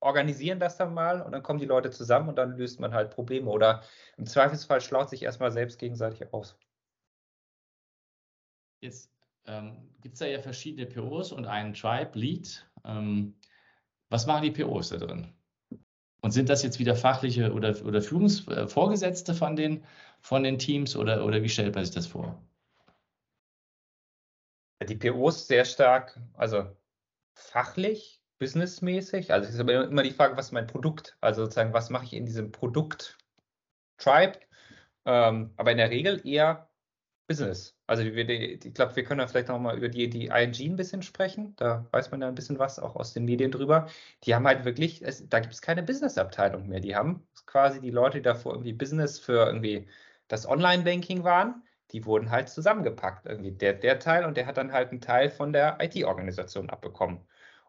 organisieren 0.00 0.60
das 0.60 0.76
dann 0.76 0.92
mal 0.92 1.22
und 1.22 1.32
dann 1.32 1.42
kommen 1.42 1.58
die 1.58 1.66
Leute 1.66 1.90
zusammen 1.90 2.28
und 2.28 2.36
dann 2.36 2.56
löst 2.56 2.78
man 2.78 2.92
halt 2.92 3.10
Probleme 3.10 3.50
oder 3.50 3.82
im 4.18 4.26
Zweifelsfall 4.26 4.80
schlaut 4.80 5.08
sich 5.08 5.22
erstmal 5.22 5.50
selbst 5.50 5.78
gegenseitig 5.78 6.32
aus. 6.32 6.58
Jetzt 8.80 9.10
ähm, 9.46 9.88
gibt 10.02 10.14
es 10.14 10.18
da 10.18 10.26
ja 10.26 10.40
verschiedene 10.40 10.86
POs 10.86 11.32
und 11.32 11.46
einen 11.46 11.72
Tribe 11.72 12.18
Lead. 12.18 12.68
Ähm, 12.84 13.34
was 14.10 14.26
machen 14.26 14.42
die 14.42 14.50
POs 14.50 14.90
da 14.90 14.98
drin? 14.98 15.32
Und 16.20 16.30
sind 16.32 16.48
das 16.48 16.62
jetzt 16.62 16.78
wieder 16.78 16.96
fachliche 16.96 17.52
oder, 17.52 17.74
oder 17.84 18.00
Führungsvorgesetzte 18.00 19.32
äh, 19.32 19.34
von 19.34 19.56
den, 19.56 19.84
von 20.20 20.42
den 20.42 20.58
Teams 20.58 20.96
oder, 20.96 21.24
oder 21.24 21.42
wie 21.42 21.48
stellt 21.48 21.74
man 21.74 21.84
sich 21.84 21.94
das 21.94 22.06
vor? 22.06 22.42
Die 24.86 24.96
POs 24.96 25.46
sehr 25.46 25.64
stark, 25.64 26.20
also 26.34 26.66
fachlich, 27.34 28.22
businessmäßig? 28.38 29.32
Also 29.32 29.48
es 29.48 29.54
ist 29.54 29.60
aber 29.60 29.84
immer 29.84 30.02
die 30.02 30.10
Frage, 30.10 30.36
was 30.36 30.46
ist 30.46 30.52
mein 30.52 30.66
Produkt? 30.66 31.16
Also 31.20 31.44
sozusagen, 31.44 31.72
was 31.72 31.90
mache 31.90 32.04
ich 32.04 32.14
in 32.14 32.26
diesem 32.26 32.52
Produkt 32.52 33.18
Tribe? 33.98 34.38
Ähm, 35.06 35.52
aber 35.56 35.72
in 35.72 35.78
der 35.78 35.90
Regel 35.90 36.26
eher 36.26 36.68
Business. 37.26 37.74
Also 37.86 38.04
wir, 38.04 38.28
ich 38.28 38.74
glaube, 38.74 38.96
wir 38.96 39.04
können 39.04 39.18
da 39.20 39.26
vielleicht 39.26 39.48
noch 39.48 39.58
mal 39.58 39.76
über 39.76 39.88
die, 39.88 40.10
die 40.10 40.26
ING 40.26 40.72
ein 40.72 40.76
bisschen 40.76 41.02
sprechen. 41.02 41.54
Da 41.56 41.86
weiß 41.90 42.10
man 42.10 42.20
ja 42.20 42.28
ein 42.28 42.34
bisschen 42.34 42.58
was 42.58 42.78
auch 42.78 42.96
aus 42.96 43.14
den 43.14 43.24
Medien 43.24 43.50
drüber. 43.50 43.88
Die 44.24 44.34
haben 44.34 44.46
halt 44.46 44.64
wirklich, 44.64 45.02
es, 45.02 45.26
da 45.28 45.40
gibt 45.40 45.54
es 45.54 45.62
keine 45.62 45.82
Business-Abteilung 45.82 46.68
mehr. 46.68 46.80
Die 46.80 46.94
haben 46.96 47.26
quasi 47.46 47.80
die 47.80 47.90
Leute, 47.90 48.18
die 48.18 48.22
davor 48.22 48.52
irgendwie 48.52 48.72
Business 48.74 49.18
für 49.18 49.46
irgendwie 49.46 49.88
das 50.28 50.46
Online-Banking 50.46 51.24
waren, 51.24 51.62
die 51.94 52.04
wurden 52.04 52.30
halt 52.32 52.48
zusammengepackt. 52.48 53.24
Irgendwie 53.24 53.52
der, 53.52 53.72
der 53.72 54.00
Teil 54.00 54.24
und 54.24 54.36
der 54.36 54.46
hat 54.46 54.56
dann 54.56 54.72
halt 54.72 54.90
einen 54.90 55.00
Teil 55.00 55.30
von 55.30 55.52
der 55.52 55.78
IT-Organisation 55.80 56.68
abbekommen. 56.68 57.20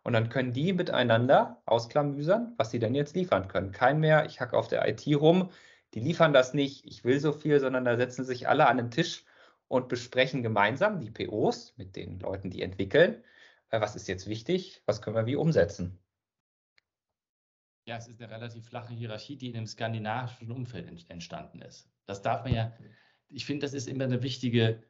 Und 0.03 0.13
dann 0.13 0.29
können 0.29 0.51
die 0.51 0.73
miteinander 0.73 1.61
ausklamüsern, 1.65 2.53
was 2.57 2.71
sie 2.71 2.79
denn 2.79 2.95
jetzt 2.95 3.15
liefern 3.15 3.47
können. 3.47 3.71
Kein 3.71 3.99
mehr, 3.99 4.25
ich 4.25 4.41
hacke 4.41 4.57
auf 4.57 4.67
der 4.67 4.87
IT 4.87 5.05
rum, 5.15 5.51
die 5.93 5.99
liefern 5.99 6.33
das 6.33 6.55
nicht, 6.55 6.85
ich 6.85 7.03
will 7.03 7.19
so 7.19 7.33
viel, 7.33 7.59
sondern 7.59 7.85
da 7.85 7.97
setzen 7.97 8.25
sich 8.25 8.47
alle 8.47 8.67
an 8.67 8.77
den 8.77 8.89
Tisch 8.89 9.25
und 9.67 9.89
besprechen 9.89 10.41
gemeinsam, 10.41 10.99
die 10.99 11.11
POs 11.11 11.75
mit 11.77 11.95
den 11.95 12.19
Leuten, 12.19 12.49
die 12.49 12.63
entwickeln, 12.63 13.23
äh, 13.69 13.79
was 13.79 13.95
ist 13.95 14.07
jetzt 14.07 14.27
wichtig, 14.27 14.81
was 14.87 15.03
können 15.03 15.15
wir 15.15 15.27
wie 15.27 15.35
umsetzen. 15.35 15.99
Ja, 17.87 17.97
es 17.97 18.07
ist 18.07 18.19
eine 18.19 18.31
relativ 18.31 18.65
flache 18.65 18.95
Hierarchie, 18.95 19.37
die 19.37 19.49
in 19.49 19.57
einem 19.57 19.67
skandinavischen 19.67 20.51
Umfeld 20.51 20.87
entstanden 21.09 21.61
ist. 21.61 21.87
Das 22.07 22.23
darf 22.23 22.43
man 22.43 22.53
ja, 22.53 22.73
ich 23.29 23.45
finde, 23.45 23.65
das 23.65 23.73
ist 23.73 23.87
immer 23.87 24.05
eine 24.05 24.23
wichtige 24.23 24.83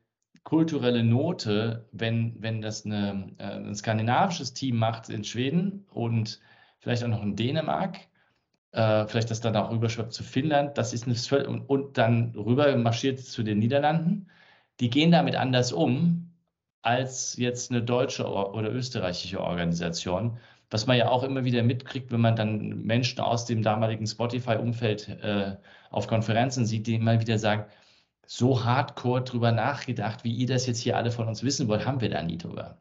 kulturelle 0.43 1.03
Note, 1.03 1.87
wenn, 1.91 2.35
wenn 2.39 2.61
das 2.61 2.85
eine, 2.85 3.31
äh, 3.37 3.43
ein 3.43 3.75
skandinavisches 3.75 4.53
Team 4.53 4.77
macht 4.77 5.09
in 5.09 5.23
Schweden 5.23 5.85
und 5.91 6.39
vielleicht 6.79 7.03
auch 7.03 7.07
noch 7.09 7.23
in 7.23 7.35
Dänemark, 7.35 7.97
äh, 8.71 9.07
vielleicht 9.07 9.31
das 9.31 9.41
dann 9.41 9.55
auch 9.55 9.71
rüberschwappt 9.71 10.13
zu 10.13 10.23
Finnland, 10.23 10.77
das 10.77 10.93
ist 10.93 11.07
eine 11.07 11.47
und, 11.47 11.61
und 11.61 11.97
dann 11.97 12.35
rüber 12.35 12.75
marschiert 12.77 13.19
zu 13.19 13.43
den 13.43 13.59
Niederlanden. 13.59 14.27
Die 14.79 14.89
gehen 14.89 15.11
damit 15.11 15.35
anders 15.35 15.71
um 15.71 16.31
als 16.81 17.35
jetzt 17.37 17.71
eine 17.71 17.81
deutsche 17.81 18.27
oder 18.27 18.71
österreichische 18.71 19.41
Organisation, 19.41 20.37
was 20.69 20.85
man 20.85 20.97
ja 20.97 21.09
auch 21.09 21.23
immer 21.23 21.43
wieder 21.45 21.63
mitkriegt, 21.63 22.11
wenn 22.11 22.21
man 22.21 22.35
dann 22.35 22.83
Menschen 22.83 23.19
aus 23.21 23.45
dem 23.45 23.63
damaligen 23.63 24.05
Spotify-Umfeld 24.05 25.09
äh, 25.23 25.55
auf 25.89 26.07
Konferenzen 26.07 26.65
sieht, 26.65 26.85
die 26.85 26.95
immer 26.95 27.19
wieder 27.19 27.39
sagen, 27.39 27.65
so 28.27 28.63
hardcore 28.63 29.23
drüber 29.23 29.51
nachgedacht, 29.51 30.23
wie 30.23 30.33
ihr 30.33 30.47
das 30.47 30.65
jetzt 30.65 30.79
hier 30.79 30.97
alle 30.97 31.11
von 31.11 31.27
uns 31.27 31.43
wissen 31.43 31.67
wollt, 31.67 31.85
haben 31.85 32.01
wir 32.01 32.09
da 32.09 32.21
nie 32.21 32.37
drüber. 32.37 32.77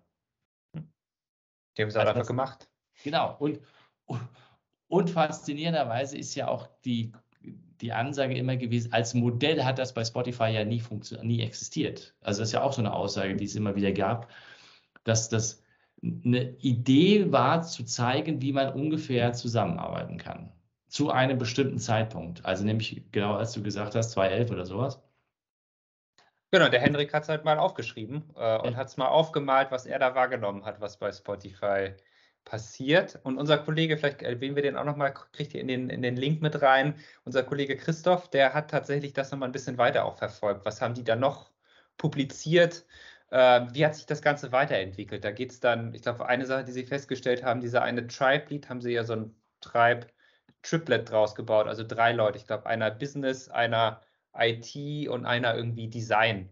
Die 0.75 1.83
haben 1.83 1.89
es 1.89 1.97
also 1.97 2.09
einfach 2.09 2.27
gemacht. 2.27 2.69
Genau. 3.03 3.37
Und, 3.39 3.61
und 4.89 5.11
faszinierenderweise 5.11 6.17
ist 6.17 6.35
ja 6.35 6.49
auch 6.49 6.69
die 6.85 7.13
die 7.81 7.93
Ansage 7.93 8.35
immer 8.37 8.57
gewesen, 8.57 8.93
als 8.93 9.15
Modell 9.15 9.63
hat 9.63 9.79
das 9.79 9.93
bei 9.93 10.05
Spotify 10.05 10.49
ja 10.49 10.65
nie, 10.65 10.83
nie 11.23 11.43
existiert. 11.43 12.15
Also 12.21 12.41
das 12.41 12.49
ist 12.49 12.53
ja 12.53 12.63
auch 12.63 12.73
so 12.73 12.81
eine 12.81 12.93
Aussage, 12.93 13.37
die 13.37 13.45
es 13.45 13.57
immer 13.57 13.75
wieder 13.75 13.93
gab, 13.93 14.31
dass 15.05 15.29
das 15.29 15.63
eine 16.03 16.57
Idee 16.59 17.31
war, 17.33 17.63
zu 17.63 17.85
zeigen, 17.85 18.41
wie 18.43 18.53
man 18.53 18.73
ungefähr 18.73 19.33
zusammenarbeiten 19.33 20.19
kann. 20.19 20.53
Zu 20.89 21.11
einem 21.11 21.39
bestimmten 21.39 21.79
Zeitpunkt. 21.79 22.45
Also 22.45 22.65
nämlich 22.65 23.03
genau 23.11 23.35
als 23.35 23.53
du 23.53 23.63
gesagt 23.63 23.95
hast, 23.95 24.13
2011 24.13 24.51
oder 24.51 24.65
sowas. 24.65 25.03
Genau, 26.55 26.69
der 26.69 26.81
Henrik 26.81 27.13
hat 27.13 27.25
es 27.25 27.29
halt 27.29 27.45
mal 27.45 27.59
aufgeschrieben 27.59 28.33
äh, 28.37 28.59
und 28.59 28.77
hat 28.77 28.87
es 28.87 28.97
mal 28.97 29.09
aufgemalt, 29.09 29.73
was 29.73 29.87
er 29.87 29.99
da 29.99 30.15
wahrgenommen 30.15 30.65
hat, 30.65 30.81
was 30.81 31.01
bei 31.01 31.11
Spotify 31.11 31.95
passiert. 32.45 33.19
Und 33.25 33.39
unser 33.39 33.59
Kollege, 33.59 33.97
vielleicht 33.97 34.23
erwähnen 34.23 34.55
wir 34.55 34.63
den 34.63 34.77
auch 34.77 34.85
nochmal, 34.85 35.13
kriegt 35.13 35.53
ihr 35.53 35.61
in 35.61 35.67
den, 35.67 35.91
in 35.91 36.01
den 36.01 36.15
Link 36.15 36.43
mit 36.43 36.63
rein. 36.63 36.95
Unser 37.25 37.43
Kollege 37.43 37.77
Christoph, 37.77 38.31
der 38.31 38.55
hat 38.55 38.71
tatsächlich 38.71 39.13
das 39.15 39.33
nochmal 39.33 39.49
ein 39.49 39.53
bisschen 39.53 39.79
weiter 39.79 40.05
auch 40.05 40.17
verfolgt. 40.17 40.65
Was 40.65 40.81
haben 40.81 40.95
die 40.95 41.03
da 41.03 41.17
noch 41.17 41.51
publiziert? 41.97 42.87
Äh, 43.31 43.63
wie 43.73 43.85
hat 43.85 43.97
sich 43.97 44.07
das 44.07 44.23
Ganze 44.23 44.53
weiterentwickelt? 44.53 45.25
Da 45.25 45.33
geht 45.33 45.51
es 45.51 45.59
dann, 45.59 45.93
ich 45.93 46.03
glaube, 46.03 46.25
eine 46.27 46.47
Sache, 46.47 46.63
die 46.63 46.71
sie 46.71 46.85
festgestellt 46.85 47.43
haben, 47.43 47.63
dieser 47.63 47.83
eine 47.83 48.07
Tribe-Lead, 48.07 48.69
haben 48.69 48.81
sie 48.81 48.93
ja 48.93 49.03
so 49.03 49.15
ein 49.15 49.35
Tribe-Triplet 49.61 51.11
draus 51.11 51.35
gebaut, 51.35 51.67
also 51.67 51.83
drei 51.85 52.13
Leute. 52.13 52.39
Ich 52.39 52.47
glaube, 52.47 52.67
einer 52.67 52.93
Business, 52.93 53.49
einer 53.49 54.01
IT 54.37 55.09
und 55.09 55.27
einer 55.27 55.55
irgendwie 55.55 55.89
Design. 55.89 56.51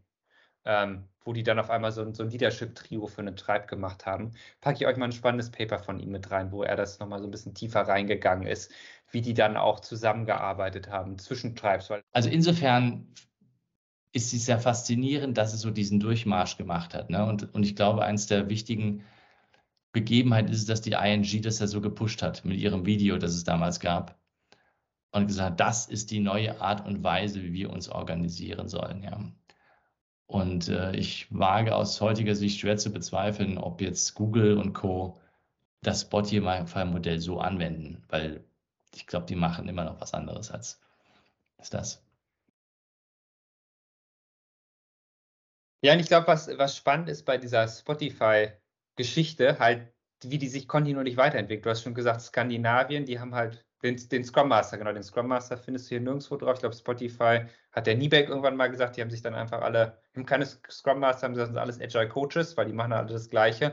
Ähm, 0.64 1.08
wo 1.24 1.32
die 1.32 1.42
dann 1.42 1.58
auf 1.58 1.70
einmal 1.70 1.92
so, 1.92 2.12
so 2.12 2.22
ein 2.22 2.30
Leadership-Trio 2.30 3.06
für 3.06 3.20
einen 3.20 3.36
Tribe 3.36 3.66
gemacht 3.66 4.06
haben. 4.06 4.32
Packe 4.60 4.78
ich 4.78 4.86
euch 4.86 4.96
mal 4.96 5.06
ein 5.06 5.12
spannendes 5.12 5.50
Paper 5.50 5.78
von 5.78 6.00
ihm 6.00 6.10
mit 6.10 6.30
rein, 6.30 6.52
wo 6.52 6.62
er 6.62 6.76
das 6.76 6.98
nochmal 6.98 7.20
so 7.20 7.26
ein 7.26 7.30
bisschen 7.30 7.54
tiefer 7.54 7.82
reingegangen 7.82 8.46
ist, 8.46 8.72
wie 9.10 9.20
die 9.20 9.34
dann 9.34 9.56
auch 9.56 9.80
zusammengearbeitet 9.80 10.88
haben 10.88 11.18
zwischen 11.18 11.54
Tribes. 11.54 11.90
Also 12.12 12.28
insofern 12.28 13.06
ist 14.12 14.32
es 14.34 14.44
sehr 14.44 14.58
faszinierend, 14.58 15.38
dass 15.38 15.54
es 15.54 15.60
so 15.60 15.70
diesen 15.70 16.00
Durchmarsch 16.00 16.56
gemacht 16.56 16.94
hat. 16.94 17.08
Ne? 17.08 17.24
Und, 17.24 17.54
und 17.54 17.64
ich 17.64 17.76
glaube, 17.76 18.04
eines 18.04 18.26
der 18.26 18.48
wichtigen 18.48 19.04
Begebenheiten 19.92 20.52
ist, 20.52 20.68
dass 20.68 20.82
die 20.82 20.92
ING 20.92 21.42
das 21.42 21.58
ja 21.58 21.66
so 21.66 21.80
gepusht 21.80 22.22
hat 22.22 22.44
mit 22.44 22.58
ihrem 22.58 22.86
Video, 22.86 23.18
das 23.18 23.32
es 23.32 23.44
damals 23.44 23.80
gab. 23.80 24.18
Und 25.12 25.26
gesagt, 25.26 25.60
das 25.60 25.86
ist 25.86 26.10
die 26.10 26.20
neue 26.20 26.60
Art 26.60 26.86
und 26.86 27.04
Weise, 27.04 27.42
wie 27.42 27.52
wir 27.52 27.70
uns 27.70 27.88
organisieren 27.88 28.68
sollen. 28.68 29.02
Ja. 29.02 29.20
Und 30.26 30.68
äh, 30.68 30.96
ich 30.96 31.26
wage 31.30 31.76
aus 31.76 32.00
heutiger 32.00 32.34
Sicht 32.34 32.58
schwer 32.58 32.78
zu 32.78 32.90
bezweifeln, 32.90 33.58
ob 33.58 33.82
jetzt 33.82 34.14
Google 34.14 34.56
und 34.56 34.72
Co. 34.72 35.20
das 35.82 36.02
Spotify-Modell 36.02 37.20
so 37.20 37.38
anwenden, 37.40 38.02
weil 38.08 38.42
ich 38.94 39.06
glaube, 39.06 39.26
die 39.26 39.36
machen 39.36 39.68
immer 39.68 39.84
noch 39.84 40.00
was 40.00 40.14
anderes 40.14 40.50
als, 40.50 40.80
als 41.58 41.68
das. 41.68 42.02
Ja, 45.82 45.92
und 45.92 46.00
ich 46.00 46.06
glaube, 46.06 46.28
was, 46.28 46.48
was 46.56 46.76
spannend 46.76 47.08
ist 47.10 47.24
bei 47.24 47.36
dieser 47.36 47.68
Spotify-Geschichte, 47.68 49.58
halt, 49.58 49.92
wie 50.22 50.38
die 50.38 50.48
sich 50.48 50.68
kontinuierlich 50.68 51.16
weiterentwickelt. 51.16 51.66
Du 51.66 51.70
hast 51.70 51.82
schon 51.82 51.94
gesagt, 51.94 52.22
Skandinavien, 52.22 53.04
die 53.04 53.18
haben 53.18 53.34
halt 53.34 53.66
den, 53.82 53.96
den 54.08 54.24
Scrum 54.24 54.48
Master, 54.48 54.78
genau, 54.78 54.92
den 54.92 55.02
Scrum 55.02 55.26
Master 55.26 55.56
findest 55.56 55.86
du 55.86 55.90
hier 55.90 56.00
nirgendwo 56.00 56.36
drauf. 56.36 56.54
Ich 56.54 56.60
glaube, 56.60 56.76
Spotify 56.76 57.46
hat 57.72 57.86
der 57.86 57.96
Niebeck 57.96 58.28
irgendwann 58.28 58.56
mal 58.56 58.70
gesagt, 58.70 58.96
die 58.96 59.00
haben 59.00 59.10
sich 59.10 59.22
dann 59.22 59.34
einfach 59.34 59.60
alle, 59.60 59.98
haben 60.14 60.26
keine 60.26 60.46
Scrum 60.46 61.00
Master, 61.00 61.26
haben 61.26 61.34
sind 61.34 61.58
alles 61.58 61.80
Agile 61.80 62.08
Coaches, 62.08 62.56
weil 62.56 62.66
die 62.66 62.72
machen 62.72 62.92
alle 62.92 63.12
das 63.12 63.28
Gleiche. 63.28 63.72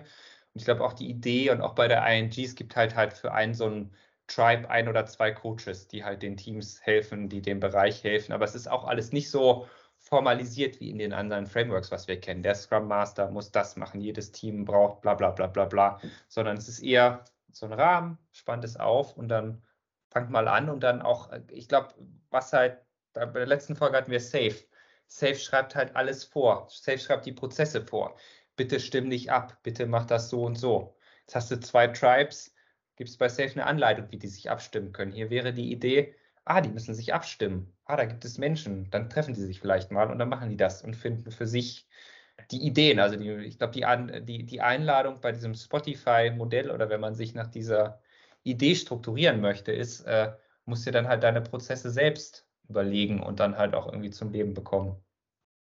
Und 0.53 0.61
ich 0.61 0.65
glaube 0.65 0.83
auch 0.83 0.93
die 0.93 1.09
Idee 1.09 1.51
und 1.51 1.61
auch 1.61 1.75
bei 1.75 1.87
der 1.87 2.05
ING, 2.07 2.31
es 2.37 2.55
gibt 2.55 2.75
halt 2.75 2.95
halt 2.95 3.13
für 3.13 3.31
einen 3.33 3.53
so 3.53 3.65
einen 3.65 3.93
Tribe 4.27 4.69
ein 4.69 4.87
oder 4.87 5.05
zwei 5.05 5.31
Coaches, 5.31 5.87
die 5.87 6.03
halt 6.03 6.21
den 6.23 6.37
Teams 6.37 6.81
helfen, 6.81 7.29
die 7.29 7.41
dem 7.41 7.59
Bereich 7.59 8.03
helfen. 8.03 8.33
Aber 8.33 8.45
es 8.45 8.55
ist 8.55 8.69
auch 8.69 8.85
alles 8.85 9.11
nicht 9.11 9.29
so 9.29 9.67
formalisiert 9.99 10.79
wie 10.79 10.89
in 10.89 10.97
den 10.97 11.13
anderen 11.13 11.45
Frameworks, 11.45 11.91
was 11.91 12.07
wir 12.07 12.19
kennen. 12.19 12.41
Der 12.41 12.55
Scrum 12.55 12.87
Master 12.87 13.29
muss 13.29 13.51
das 13.51 13.75
machen, 13.75 14.01
jedes 14.01 14.31
Team 14.31 14.65
braucht 14.65 15.01
bla 15.01 15.13
bla 15.13 15.31
bla 15.31 15.47
bla 15.47 15.65
bla, 15.65 15.99
sondern 16.27 16.57
es 16.57 16.67
ist 16.67 16.79
eher 16.79 17.25
so 17.51 17.65
ein 17.65 17.73
Rahmen, 17.73 18.17
spannt 18.31 18.63
es 18.63 18.77
auf 18.77 19.17
und 19.17 19.27
dann 19.27 19.61
fangt 20.09 20.29
mal 20.29 20.47
an 20.47 20.69
und 20.69 20.81
dann 20.81 21.01
auch, 21.01 21.31
äh, 21.31 21.41
ich 21.51 21.67
glaube, 21.67 21.93
was 22.29 22.53
halt, 22.53 22.79
bei 23.13 23.25
der 23.25 23.47
letzten 23.47 23.75
Folge 23.75 23.97
hatten 23.97 24.11
wir 24.11 24.19
Safe. 24.19 24.55
Safe 25.07 25.35
schreibt 25.35 25.75
halt 25.75 25.95
alles 25.95 26.23
vor. 26.23 26.67
Safe 26.69 26.99
schreibt 26.99 27.25
die 27.25 27.31
Prozesse 27.31 27.81
vor. 27.85 28.17
Bitte 28.55 28.79
stimm 28.79 29.07
nicht 29.07 29.31
ab, 29.31 29.57
bitte 29.63 29.85
mach 29.87 30.05
das 30.05 30.29
so 30.29 30.43
und 30.43 30.55
so. 30.55 30.95
Jetzt 31.21 31.35
hast 31.35 31.51
du 31.51 31.59
zwei 31.59 31.87
Tribes, 31.87 32.53
gibt 32.95 33.09
es 33.09 33.17
bei 33.17 33.29
Safe 33.29 33.51
eine 33.51 33.65
Anleitung, 33.65 34.11
wie 34.11 34.17
die 34.17 34.27
sich 34.27 34.49
abstimmen 34.49 34.91
können. 34.91 35.11
Hier 35.11 35.29
wäre 35.29 35.53
die 35.53 35.71
Idee, 35.71 36.15
ah, 36.45 36.61
die 36.61 36.69
müssen 36.69 36.93
sich 36.93 37.13
abstimmen. 37.13 37.73
Ah, 37.85 37.95
da 37.95 38.05
gibt 38.05 38.25
es 38.25 38.37
Menschen, 38.37 38.89
dann 38.91 39.09
treffen 39.09 39.33
sie 39.35 39.45
sich 39.45 39.59
vielleicht 39.59 39.91
mal 39.91 40.11
und 40.11 40.19
dann 40.19 40.29
machen 40.29 40.49
die 40.49 40.57
das 40.57 40.83
und 40.83 40.95
finden 40.95 41.31
für 41.31 41.47
sich 41.47 41.87
die 42.51 42.61
Ideen. 42.65 42.99
Also 42.99 43.15
die, 43.15 43.29
ich 43.31 43.57
glaube, 43.57 43.73
die, 43.73 44.25
die, 44.25 44.45
die 44.45 44.61
Einladung 44.61 45.21
bei 45.21 45.31
diesem 45.31 45.55
Spotify-Modell 45.55 46.71
oder 46.71 46.89
wenn 46.89 47.01
man 47.01 47.15
sich 47.15 47.33
nach 47.33 47.47
dieser 47.47 48.01
Idee 48.43 48.75
strukturieren 48.75 49.41
möchte, 49.41 49.71
ist, 49.71 50.01
äh, 50.01 50.33
musst 50.65 50.85
dir 50.85 50.91
dann 50.91 51.07
halt 51.07 51.23
deine 51.23 51.41
Prozesse 51.41 51.89
selbst 51.89 52.47
überlegen 52.67 53.21
und 53.21 53.39
dann 53.39 53.57
halt 53.57 53.73
auch 53.73 53.87
irgendwie 53.87 54.11
zum 54.11 54.31
Leben 54.31 54.53
bekommen. 54.53 54.95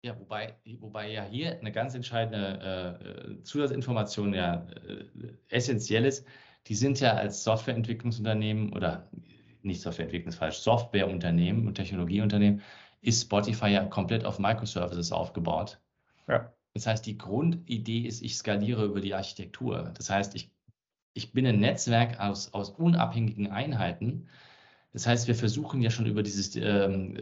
Ja, 0.03 0.19
wobei, 0.19 0.55
wobei 0.79 1.11
ja 1.11 1.23
hier 1.23 1.59
eine 1.59 1.71
ganz 1.71 1.93
entscheidende 1.93 3.37
äh, 3.39 3.43
Zusatzinformation 3.43 4.33
ja 4.33 4.67
äh, 4.87 5.05
essentiell 5.49 6.05
ist. 6.05 6.25
Die 6.67 6.75
sind 6.75 6.99
ja 6.99 7.13
als 7.13 7.43
Softwareentwicklungsunternehmen 7.43 8.73
oder 8.73 9.09
nicht 9.61 9.81
Softwareentwicklung 9.81 10.29
ist 10.29 10.37
falsch, 10.37 10.57
Softwareunternehmen 10.57 11.67
und 11.67 11.75
Technologieunternehmen 11.75 12.61
ist 13.01 13.23
Spotify 13.23 13.67
ja 13.69 13.85
komplett 13.85 14.25
auf 14.25 14.39
Microservices 14.39 15.11
aufgebaut. 15.11 15.79
Ja. 16.27 16.53
Das 16.73 16.87
heißt, 16.87 17.05
die 17.05 17.17
Grundidee 17.17 18.01
ist, 18.01 18.21
ich 18.21 18.37
skaliere 18.37 18.85
über 18.85 19.01
die 19.01 19.13
Architektur. 19.13 19.91
Das 19.95 20.09
heißt, 20.09 20.35
ich 20.35 20.51
ich 21.13 21.33
bin 21.33 21.45
ein 21.45 21.59
Netzwerk 21.59 22.19
aus, 22.19 22.53
aus 22.53 22.71
unabhängigen 22.71 23.51
Einheiten. 23.51 24.29
Das 24.93 25.07
heißt, 25.07 25.27
wir 25.27 25.35
versuchen 25.35 25.81
ja 25.81 25.89
schon 25.89 26.05
über 26.05 26.23
dieses 26.23 26.55
ähm, 26.55 27.17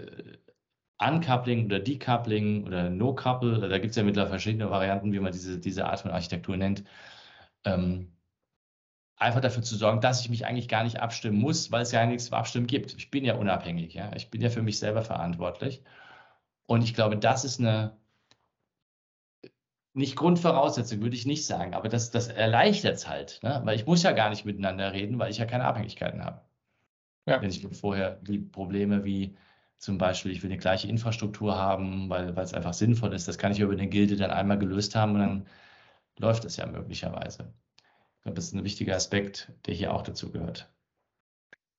Uncoupling 0.99 1.65
oder 1.65 1.79
Decoupling 1.79 2.65
oder 2.65 2.89
No-Couple, 2.89 3.69
da 3.69 3.77
gibt 3.77 3.91
es 3.91 3.95
ja 3.95 4.03
mittlerweile 4.03 4.31
verschiedene 4.31 4.69
Varianten, 4.69 5.13
wie 5.13 5.19
man 5.19 5.31
diese, 5.31 5.59
diese 5.59 5.85
Art 5.85 6.01
von 6.01 6.11
Architektur 6.11 6.57
nennt, 6.57 6.83
ähm, 7.63 8.11
einfach 9.15 9.41
dafür 9.41 9.63
zu 9.63 9.75
sorgen, 9.75 10.01
dass 10.01 10.21
ich 10.21 10.29
mich 10.29 10.45
eigentlich 10.45 10.67
gar 10.69 10.83
nicht 10.83 10.99
abstimmen 11.01 11.39
muss, 11.39 11.71
weil 11.71 11.83
es 11.83 11.91
ja 11.91 12.05
nichts 12.05 12.25
zum 12.25 12.35
Abstimmen 12.35 12.67
gibt. 12.67 12.95
Ich 12.95 13.11
bin 13.11 13.25
ja 13.25 13.35
unabhängig, 13.35 13.93
ja. 13.93 14.11
Ich 14.15 14.29
bin 14.29 14.41
ja 14.41 14.49
für 14.49 14.61
mich 14.61 14.79
selber 14.79 15.03
verantwortlich. 15.03 15.83
Und 16.65 16.83
ich 16.83 16.93
glaube, 16.93 17.17
das 17.17 17.45
ist 17.45 17.59
eine, 17.59 17.98
nicht 19.99 20.15
Grundvoraussetzung, 20.15 21.01
würde 21.01 21.15
ich 21.15 21.25
nicht 21.25 21.45
sagen, 21.45 21.73
aber 21.73 21.89
das, 21.89 22.09
das 22.09 22.29
erleichtert 22.29 22.95
es 22.95 23.07
halt, 23.07 23.39
ne? 23.43 23.61
weil 23.65 23.75
ich 23.75 23.85
muss 23.85 24.01
ja 24.01 24.13
gar 24.13 24.29
nicht 24.29 24.45
miteinander 24.45 24.93
reden, 24.93 25.19
weil 25.19 25.29
ich 25.29 25.37
ja 25.37 25.45
keine 25.45 25.65
Abhängigkeiten 25.65 26.23
habe. 26.23 26.41
Ja. 27.25 27.41
Wenn 27.41 27.49
ich 27.49 27.67
vorher 27.77 28.15
die 28.21 28.39
Probleme 28.39 29.03
wie 29.03 29.37
zum 29.77 29.97
Beispiel, 29.97 30.31
ich 30.31 30.41
will 30.41 30.49
eine 30.49 30.57
gleiche 30.57 30.87
Infrastruktur 30.87 31.57
haben, 31.57 32.09
weil, 32.09 32.37
es 32.39 32.53
einfach 32.53 32.73
sinnvoll 32.73 33.13
ist, 33.13 33.27
das 33.27 33.37
kann 33.37 33.51
ich 33.51 33.59
über 33.59 33.73
eine 33.73 33.87
Gilde 33.87 34.15
dann 34.15 34.31
einmal 34.31 34.57
gelöst 34.57 34.95
haben 34.95 35.13
und 35.13 35.19
dann 35.19 35.47
läuft 36.17 36.45
es 36.45 36.57
ja 36.57 36.65
möglicherweise. 36.65 37.53
Ich 38.17 38.23
glaube, 38.23 38.35
das 38.35 38.45
ist 38.45 38.55
ein 38.55 38.63
wichtiger 38.63 38.95
Aspekt, 38.95 39.51
der 39.65 39.73
hier 39.73 39.93
auch 39.93 40.01
dazu 40.01 40.31
gehört. 40.31 40.69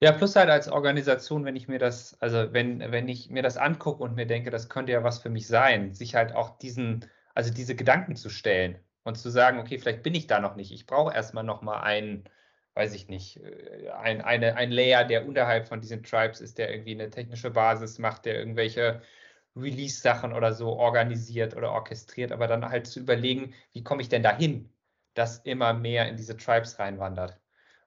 Ja, 0.02 0.12
plus 0.12 0.34
halt 0.36 0.48
als 0.48 0.68
Organisation, 0.68 1.44
wenn 1.44 1.56
ich 1.56 1.68
mir 1.68 1.78
das, 1.78 2.18
also 2.20 2.52
wenn, 2.52 2.80
wenn 2.80 3.08
ich 3.08 3.28
mir 3.28 3.42
das 3.42 3.58
angucke 3.58 4.02
und 4.02 4.14
mir 4.14 4.26
denke, 4.26 4.50
das 4.50 4.70
könnte 4.70 4.92
ja 4.92 5.04
was 5.04 5.18
für 5.18 5.28
mich 5.28 5.46
sein, 5.46 5.92
sich 5.92 6.14
halt 6.14 6.34
auch 6.34 6.56
diesen, 6.58 7.04
also 7.34 7.52
diese 7.52 7.74
Gedanken 7.76 8.16
zu 8.16 8.30
stellen 8.30 8.78
und 9.04 9.16
zu 9.16 9.30
sagen, 9.30 9.58
okay, 9.58 9.78
vielleicht 9.78 10.02
bin 10.02 10.14
ich 10.14 10.26
da 10.26 10.40
noch 10.40 10.56
nicht. 10.56 10.72
Ich 10.72 10.86
brauche 10.86 11.14
erstmal 11.14 11.44
nochmal 11.44 11.82
einen, 11.82 12.24
weiß 12.74 12.94
ich 12.94 13.08
nicht, 13.08 13.38
äh, 13.38 13.90
ein, 13.90 14.20
eine, 14.20 14.56
ein 14.56 14.70
Layer, 14.70 15.04
der 15.04 15.26
unterhalb 15.26 15.68
von 15.68 15.80
diesen 15.80 16.02
Tribes 16.02 16.40
ist, 16.40 16.58
der 16.58 16.70
irgendwie 16.70 16.92
eine 16.92 17.10
technische 17.10 17.50
Basis 17.50 17.98
macht, 17.98 18.24
der 18.26 18.36
irgendwelche 18.38 19.02
Release-Sachen 19.56 20.32
oder 20.32 20.52
so 20.52 20.76
organisiert 20.76 21.56
oder 21.56 21.72
orchestriert, 21.72 22.32
aber 22.32 22.46
dann 22.46 22.68
halt 22.68 22.86
zu 22.86 23.00
überlegen, 23.00 23.54
wie 23.72 23.82
komme 23.82 24.02
ich 24.02 24.08
denn 24.08 24.22
dahin, 24.22 24.72
dass 25.14 25.38
immer 25.38 25.72
mehr 25.74 26.08
in 26.08 26.16
diese 26.16 26.36
Tribes 26.36 26.78
reinwandert. 26.78 27.40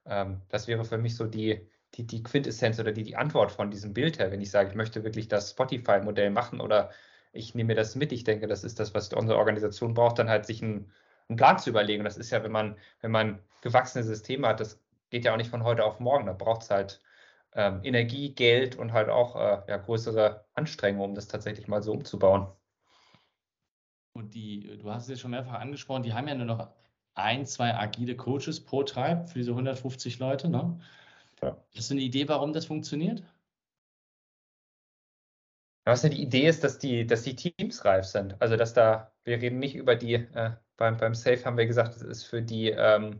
Ähm, 0.05 0.41
das 0.49 0.67
wäre 0.67 0.83
für 0.85 0.97
mich 0.97 1.15
so 1.15 1.25
die, 1.25 1.67
die, 1.95 2.05
die 2.05 2.23
Quintessenz 2.23 2.79
oder 2.79 2.91
die, 2.91 3.03
die 3.03 3.15
Antwort 3.15 3.51
von 3.51 3.71
diesem 3.71 3.93
Bild 3.93 4.19
her, 4.19 4.31
wenn 4.31 4.41
ich 4.41 4.51
sage, 4.51 4.69
ich 4.69 4.75
möchte 4.75 5.03
wirklich 5.03 5.27
das 5.27 5.51
Spotify-Modell 5.51 6.31
machen 6.31 6.59
oder 6.61 6.91
ich 7.33 7.55
nehme 7.55 7.69
mir 7.69 7.75
das 7.75 7.95
mit, 7.95 8.11
ich 8.11 8.23
denke, 8.23 8.47
das 8.47 8.63
ist 8.63 8.79
das, 8.79 8.93
was 8.93 9.11
unsere 9.11 9.37
Organisation 9.37 9.93
braucht, 9.93 10.19
dann 10.19 10.29
halt 10.29 10.45
sich 10.45 10.61
einen, 10.61 10.91
einen 11.27 11.37
Plan 11.37 11.59
zu 11.59 11.69
überlegen. 11.69 12.03
das 12.03 12.17
ist 12.17 12.31
ja, 12.31 12.43
wenn 12.43 12.51
man, 12.51 12.77
wenn 13.01 13.11
man 13.11 13.39
gewachsene 13.61 14.03
Systeme 14.03 14.47
hat, 14.47 14.59
das 14.59 14.79
geht 15.09 15.25
ja 15.25 15.33
auch 15.33 15.37
nicht 15.37 15.49
von 15.49 15.63
heute 15.63 15.83
auf 15.83 15.99
morgen. 15.99 16.27
Da 16.27 16.33
braucht 16.33 16.61
es 16.61 16.69
halt 16.69 17.01
ähm, 17.53 17.81
Energie, 17.83 18.33
Geld 18.33 18.75
und 18.75 18.93
halt 18.93 19.09
auch 19.09 19.35
äh, 19.35 19.61
ja, 19.67 19.77
größere 19.77 20.45
Anstrengungen, 20.53 21.09
um 21.09 21.15
das 21.15 21.27
tatsächlich 21.27 21.67
mal 21.67 21.81
so 21.81 21.91
umzubauen. 21.91 22.47
Und 24.15 24.35
die, 24.35 24.77
du 24.77 24.91
hast 24.91 25.03
es 25.03 25.09
ja 25.09 25.15
schon 25.15 25.31
mehrfach 25.31 25.59
angesprochen, 25.59 26.03
die 26.03 26.13
haben 26.13 26.27
ja 26.27 26.35
nur 26.35 26.45
noch 26.45 26.69
ein, 27.15 27.45
zwei 27.45 27.75
agile 27.75 28.15
Coaches 28.15 28.63
pro 28.63 28.83
Tribe 28.83 29.27
für 29.27 29.39
diese 29.39 29.51
150 29.51 30.19
Leute. 30.19 30.49
Ne? 30.49 30.79
Ja. 31.41 31.57
Hast 31.75 31.89
du 31.89 31.95
eine 31.95 32.03
Idee, 32.03 32.27
warum 32.27 32.53
das 32.53 32.65
funktioniert? 32.65 33.23
Was 35.85 36.03
ja 36.03 36.09
die 36.09 36.21
Idee 36.21 36.47
ist, 36.47 36.63
dass 36.63 36.79
die, 36.79 37.05
dass 37.05 37.23
die 37.23 37.35
Teams 37.35 37.83
reif 37.85 38.05
sind. 38.05 38.41
Also 38.41 38.55
dass 38.55 38.73
da, 38.73 39.11
wir 39.25 39.41
reden 39.41 39.59
nicht 39.59 39.75
über 39.75 39.95
die, 39.95 40.13
äh, 40.15 40.51
beim, 40.77 40.97
beim 40.97 41.13
Safe 41.13 41.43
haben 41.45 41.57
wir 41.57 41.65
gesagt, 41.65 41.95
das 41.95 42.01
ist 42.01 42.23
für 42.23 42.41
die, 42.41 42.69
ähm, 42.69 43.19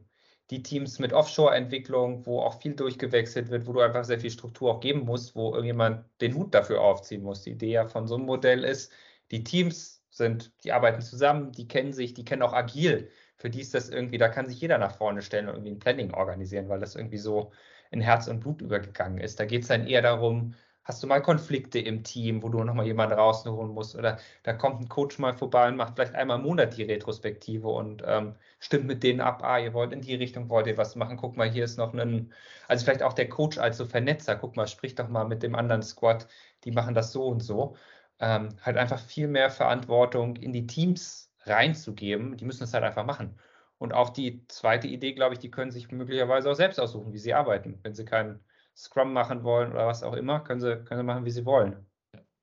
die 0.50 0.64
Teams 0.64 1.00
mit 1.00 1.14
Offshore-Entwicklung, 1.14 2.26
wo 2.26 2.42
auch 2.42 2.62
viel 2.62 2.76
durchgewechselt 2.76 3.50
wird, 3.50 3.68
wo 3.68 3.74
du 3.74 3.82
einfach 3.82 4.04
sehr 4.06 4.20
viel 4.20 4.30
Struktur 4.32 4.72
auch 4.72 4.80
geben 4.80 5.02
musst, 5.06 5.36
wo 5.36 5.52
irgendjemand 5.52 6.06
den 6.22 6.36
Hut 6.36 6.54
dafür 6.54 6.82
aufziehen 6.82 7.24
muss. 7.24 7.42
Die 7.44 7.52
Idee 7.52 7.72
ja 7.72 7.88
von 7.88 8.08
so 8.08 8.16
einem 8.16 8.26
Modell 8.26 8.64
ist, 8.64 8.92
die 9.32 9.44
Teams 9.44 10.04
sind, 10.10 10.54
die 10.64 10.72
arbeiten 10.72 11.02
zusammen, 11.02 11.52
die 11.52 11.68
kennen 11.68 11.94
sich, 11.94 12.14
die 12.14 12.26
kennen 12.26 12.44
auch 12.44 12.54
agil. 12.54 13.10
Für 13.38 13.50
die 13.50 13.62
ist 13.62 13.74
das 13.74 13.90
irgendwie, 13.90 14.18
da 14.18 14.30
kann 14.30 14.48
sich 14.48 14.62
jeder 14.62 14.78
nach 14.78 14.96
vorne 14.96 15.22
stellen 15.22 15.48
und 15.48 15.56
irgendwie 15.56 15.72
ein 15.72 15.80
Planning 15.80 16.14
organisieren, 16.14 16.70
weil 16.70 16.80
das 16.80 16.96
irgendwie 16.96 17.18
so 17.18 17.52
in 17.92 18.02
Herz 18.02 18.28
und 18.28 18.40
Blut 18.40 18.62
übergegangen 18.62 19.20
ist. 19.20 19.40
Da 19.40 19.46
geht 19.46 19.64
es 19.64 19.70
dann 19.70 19.88
eher 19.88 20.02
darum, 20.02 20.56
hast 20.84 21.02
du 21.02 21.08
mal 21.08 21.22
Konflikte 21.22 21.80
im 21.80 22.04
Team, 22.04 22.44
wo 22.44 22.50
du 22.50 22.64
nochmal 22.64 22.86
jemanden 22.86 23.16
rausholen 23.16 23.72
musst 23.72 23.96
oder 23.96 24.20
da 24.44 24.54
kommt 24.54 24.82
ein 24.82 24.90
Coach 24.90 25.18
mal 25.20 25.34
vorbei 25.34 25.68
und 25.68 25.78
macht 25.78 25.96
vielleicht 25.96 26.16
einmal 26.16 26.38
im 26.40 26.44
Monat 26.44 26.78
die 26.78 26.84
Retrospektive 26.84 27.68
und 27.68 28.04
ähm, 28.06 28.36
stimmt 28.60 28.86
mit 28.86 29.04
denen 29.04 29.22
ab, 29.22 29.44
ah, 29.44 29.60
ihr 29.60 29.74
wollt 29.74 29.94
in 29.94 30.02
die 30.02 30.16
Richtung, 30.16 30.50
wollt 30.50 30.68
ihr 30.68 30.78
was 30.78 30.96
machen, 30.96 31.18
guck 31.18 31.38
mal, 31.38 31.50
hier 31.50 31.64
ist 31.64 31.78
noch 31.78 31.94
ein, 31.94 32.34
also 32.68 32.86
vielleicht 32.86 33.04
auch 33.04 33.14
der 33.14 33.30
Coach 33.30 33.58
als 33.58 33.78
so 33.78 33.86
Vernetzer, 33.86 34.36
guck 34.36 34.56
mal, 34.56 34.68
sprich 34.68 34.96
doch 34.96 35.08
mal 35.10 35.26
mit 35.26 35.44
dem 35.44 35.56
anderen 35.56 35.84
Squad, 35.84 36.28
die 36.66 36.72
machen 36.72 36.96
das 36.96 37.12
so 37.12 37.26
und 37.28 37.42
so. 37.42 37.76
Ähm, 38.20 38.50
halt 38.62 38.78
einfach 38.78 39.00
viel 39.00 39.28
mehr 39.28 39.50
Verantwortung 39.50 40.36
in 40.38 40.54
die 40.54 40.68
Teams 40.68 41.32
reinzugeben, 41.46 42.38
die 42.38 42.46
müssen 42.46 42.64
es 42.64 42.74
halt 42.74 42.84
einfach 42.84 43.06
machen. 43.06 43.38
Und 43.78 43.94
auch 43.94 44.10
die 44.12 44.48
zweite 44.48 44.88
Idee, 44.88 45.14
glaube 45.14 45.34
ich, 45.34 45.40
die 45.40 45.52
können 45.52 45.72
sich 45.72 45.92
möglicherweise 45.92 46.50
auch 46.50 46.56
selbst 46.56 46.80
aussuchen, 46.80 47.12
wie 47.14 47.18
sie 47.18 47.34
arbeiten. 47.34 47.80
Wenn 47.84 47.94
sie 47.94 48.06
keinen 48.06 48.40
Scrum 48.76 49.14
machen 49.14 49.44
wollen 49.44 49.72
oder 49.72 49.88
was 49.88 50.04
auch 50.04 50.14
immer, 50.14 50.40
können 50.40 50.62
sie, 50.62 50.78
können 50.84 51.02
sie 51.02 51.06
machen, 51.06 51.26
wie 51.26 51.32
sie 51.32 51.46
wollen. 51.46 51.86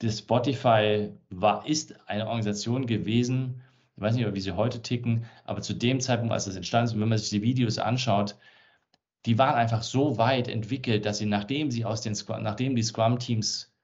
das 0.00 0.18
Spotify 0.18 1.12
war, 1.30 1.66
ist 1.66 1.94
eine 2.08 2.26
Organisation 2.26 2.86
gewesen, 2.86 3.62
ich 3.96 4.02
weiß 4.02 4.14
nicht, 4.16 4.34
wie 4.34 4.40
sie 4.40 4.52
heute 4.52 4.82
ticken, 4.82 5.26
aber 5.44 5.62
zu 5.62 5.74
dem 5.74 6.00
Zeitpunkt, 6.00 6.32
als 6.32 6.46
das 6.46 6.56
entstanden 6.56 6.86
ist, 6.90 7.00
wenn 7.00 7.08
man 7.08 7.18
sich 7.18 7.30
die 7.30 7.42
Videos 7.42 7.78
anschaut, 7.78 8.36
die 9.26 9.38
waren 9.38 9.54
einfach 9.54 9.82
so 9.82 10.18
weit 10.18 10.48
entwickelt, 10.48 11.06
dass 11.06 11.18
sie, 11.18 11.26
nachdem 11.26 11.70
sie 11.70 11.84
aus 11.84 12.00
den 12.02 12.16
nachdem 12.42 12.76
die 12.76 12.82
Scrum-Teams 12.82 13.74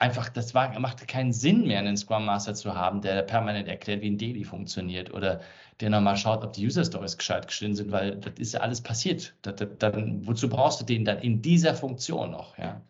einfach, 0.00 0.30
das 0.30 0.54
war, 0.54 0.78
machte 0.80 1.06
keinen 1.06 1.32
Sinn 1.32 1.66
mehr, 1.66 1.78
einen 1.78 1.96
Scrum 1.96 2.24
Master 2.24 2.54
zu 2.54 2.74
haben, 2.74 3.02
der 3.02 3.22
permanent 3.22 3.68
erklärt, 3.68 4.00
wie 4.02 4.10
ein 4.10 4.18
Daily 4.18 4.44
funktioniert 4.44 5.12
oder 5.12 5.40
der 5.80 5.90
nochmal 5.90 6.16
schaut, 6.16 6.42
ob 6.44 6.54
die 6.54 6.66
User 6.66 6.84
Stories 6.84 7.18
gescheit 7.18 7.46
geschnitten 7.46 7.76
sind, 7.76 7.92
weil 7.92 8.16
das 8.16 8.34
ist 8.38 8.54
ja 8.54 8.60
alles 8.60 8.80
passiert. 8.82 9.34
Das, 9.42 9.56
das, 9.56 9.68
dann, 9.78 10.26
wozu 10.26 10.48
brauchst 10.48 10.80
du 10.80 10.84
den 10.86 11.04
dann 11.04 11.18
in 11.18 11.42
dieser 11.42 11.74
Funktion 11.74 12.30
noch? 12.30 12.56
Ja? 12.58 12.82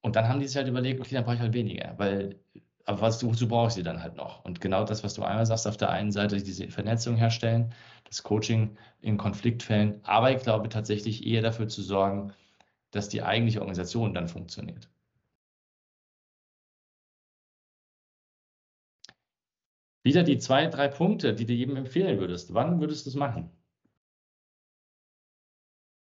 Und 0.00 0.16
dann 0.16 0.28
haben 0.28 0.40
die 0.40 0.46
sich 0.46 0.56
halt 0.56 0.68
überlegt, 0.68 1.00
okay, 1.00 1.14
dann 1.14 1.24
brauche 1.24 1.34
ich 1.36 1.40
halt 1.40 1.54
weniger, 1.54 1.94
weil 1.98 2.38
aber 2.84 3.00
was, 3.02 3.24
wozu 3.24 3.48
brauchst 3.48 3.76
du 3.78 3.82
dann 3.82 4.02
halt 4.02 4.16
noch? 4.16 4.44
Und 4.44 4.60
genau 4.60 4.84
das, 4.84 5.04
was 5.04 5.14
du 5.14 5.22
einmal 5.22 5.46
sagst, 5.46 5.66
auf 5.66 5.76
der 5.76 5.90
einen 5.90 6.12
Seite 6.12 6.42
diese 6.42 6.68
Vernetzung 6.70 7.16
herstellen, 7.16 7.72
das 8.04 8.22
Coaching 8.22 8.76
in 9.00 9.16
Konfliktfällen, 9.18 10.00
aber 10.04 10.30
ich 10.32 10.42
glaube 10.42 10.68
tatsächlich 10.68 11.26
eher 11.26 11.42
dafür 11.42 11.68
zu 11.68 11.82
sorgen, 11.82 12.32
dass 12.92 13.08
die 13.08 13.22
eigentliche 13.22 13.60
Organisation 13.60 14.14
dann 14.14 14.28
funktioniert. 14.28 14.88
Wieder 20.04 20.22
die 20.22 20.38
zwei, 20.38 20.66
drei 20.68 20.86
Punkte, 20.88 21.34
die 21.34 21.46
du 21.46 21.52
jedem 21.52 21.74
empfehlen 21.76 22.18
würdest. 22.20 22.54
Wann 22.54 22.80
würdest 22.80 23.06
du 23.06 23.10
es 23.10 23.16
machen? 23.16 23.50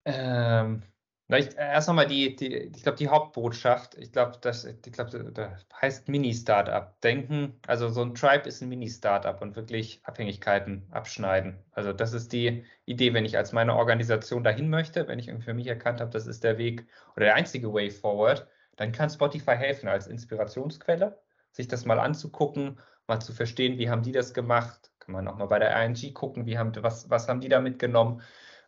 Ähm, 0.06 0.84
ich, 1.30 1.58
äh, 1.58 1.72
erst 1.74 1.88
nochmal 1.88 2.08
die, 2.08 2.36
die, 2.36 2.54
ich 2.56 2.84
glaube, 2.84 2.98
die 2.98 3.08
Hauptbotschaft, 3.08 3.96
ich 3.98 4.12
glaube, 4.12 4.38
das, 4.42 4.64
ich 4.66 4.82
glaube, 4.92 5.32
das 5.32 5.66
heißt 5.82 6.08
Mini-Startup. 6.08 7.00
Denken, 7.02 7.60
also 7.66 7.90
so 7.90 8.04
ein 8.04 8.14
Tribe 8.14 8.48
ist 8.48 8.62
ein 8.62 8.70
Mini-Startup 8.70 9.42
und 9.42 9.56
wirklich 9.56 10.02
Abhängigkeiten 10.04 10.88
abschneiden. 10.92 11.58
Also 11.72 11.94
das 11.94 12.14
ist 12.14 12.32
die 12.32 12.64
Idee, 12.86 13.14
wenn 13.14 13.26
ich 13.26 13.38
als 13.38 13.54
meine 13.54 13.76
Organisation 13.76 14.44
dahin 14.44 14.70
möchte, 14.70 15.08
wenn 15.08 15.18
ich 15.18 15.28
irgendwie 15.28 15.46
für 15.46 15.54
mich 15.56 15.68
erkannt 15.68 16.00
habe, 16.00 16.12
das 16.12 16.28
ist 16.28 16.44
der 16.44 16.60
Weg 16.60 16.86
oder 17.16 17.26
der 17.26 17.36
einzige 17.36 17.74
Way 17.74 17.90
forward, 17.90 18.48
dann 18.76 18.92
kann 18.92 19.10
Spotify 19.10 19.56
helfen 19.56 19.88
als 19.90 20.08
Inspirationsquelle, 20.08 21.20
sich 21.52 21.68
das 21.68 21.86
mal 21.86 22.00
anzugucken, 22.00 22.80
mal 23.08 23.20
zu 23.20 23.34
verstehen, 23.34 23.78
wie 23.80 23.90
haben 23.90 24.04
die 24.04 24.12
das 24.12 24.34
gemacht. 24.34 24.92
Kann 25.00 25.14
man 25.14 25.28
auch 25.28 25.38
mal 25.38 25.48
bei 25.48 25.60
der 25.60 25.76
ING 25.84 26.14
gucken, 26.14 26.46
wie 26.46 26.58
haben, 26.58 26.72
was, 26.84 27.10
was 27.10 27.28
haben 27.28 27.42
die 27.42 27.50
da 27.50 27.62
mitgenommen. 27.62 28.22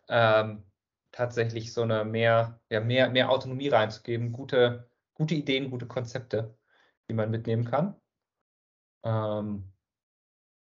Ähm, 0.08 0.64
tatsächlich 1.18 1.72
so 1.72 1.82
eine 1.82 2.04
mehr, 2.04 2.60
ja, 2.70 2.80
mehr, 2.80 3.10
mehr 3.10 3.30
Autonomie 3.30 3.68
reinzugeben, 3.68 4.32
gute, 4.32 4.88
gute 5.14 5.34
Ideen, 5.34 5.68
gute 5.70 5.88
Konzepte, 5.88 6.56
die 7.08 7.14
man 7.14 7.30
mitnehmen 7.30 7.64
kann. 7.64 7.96
Ähm, 9.02 9.72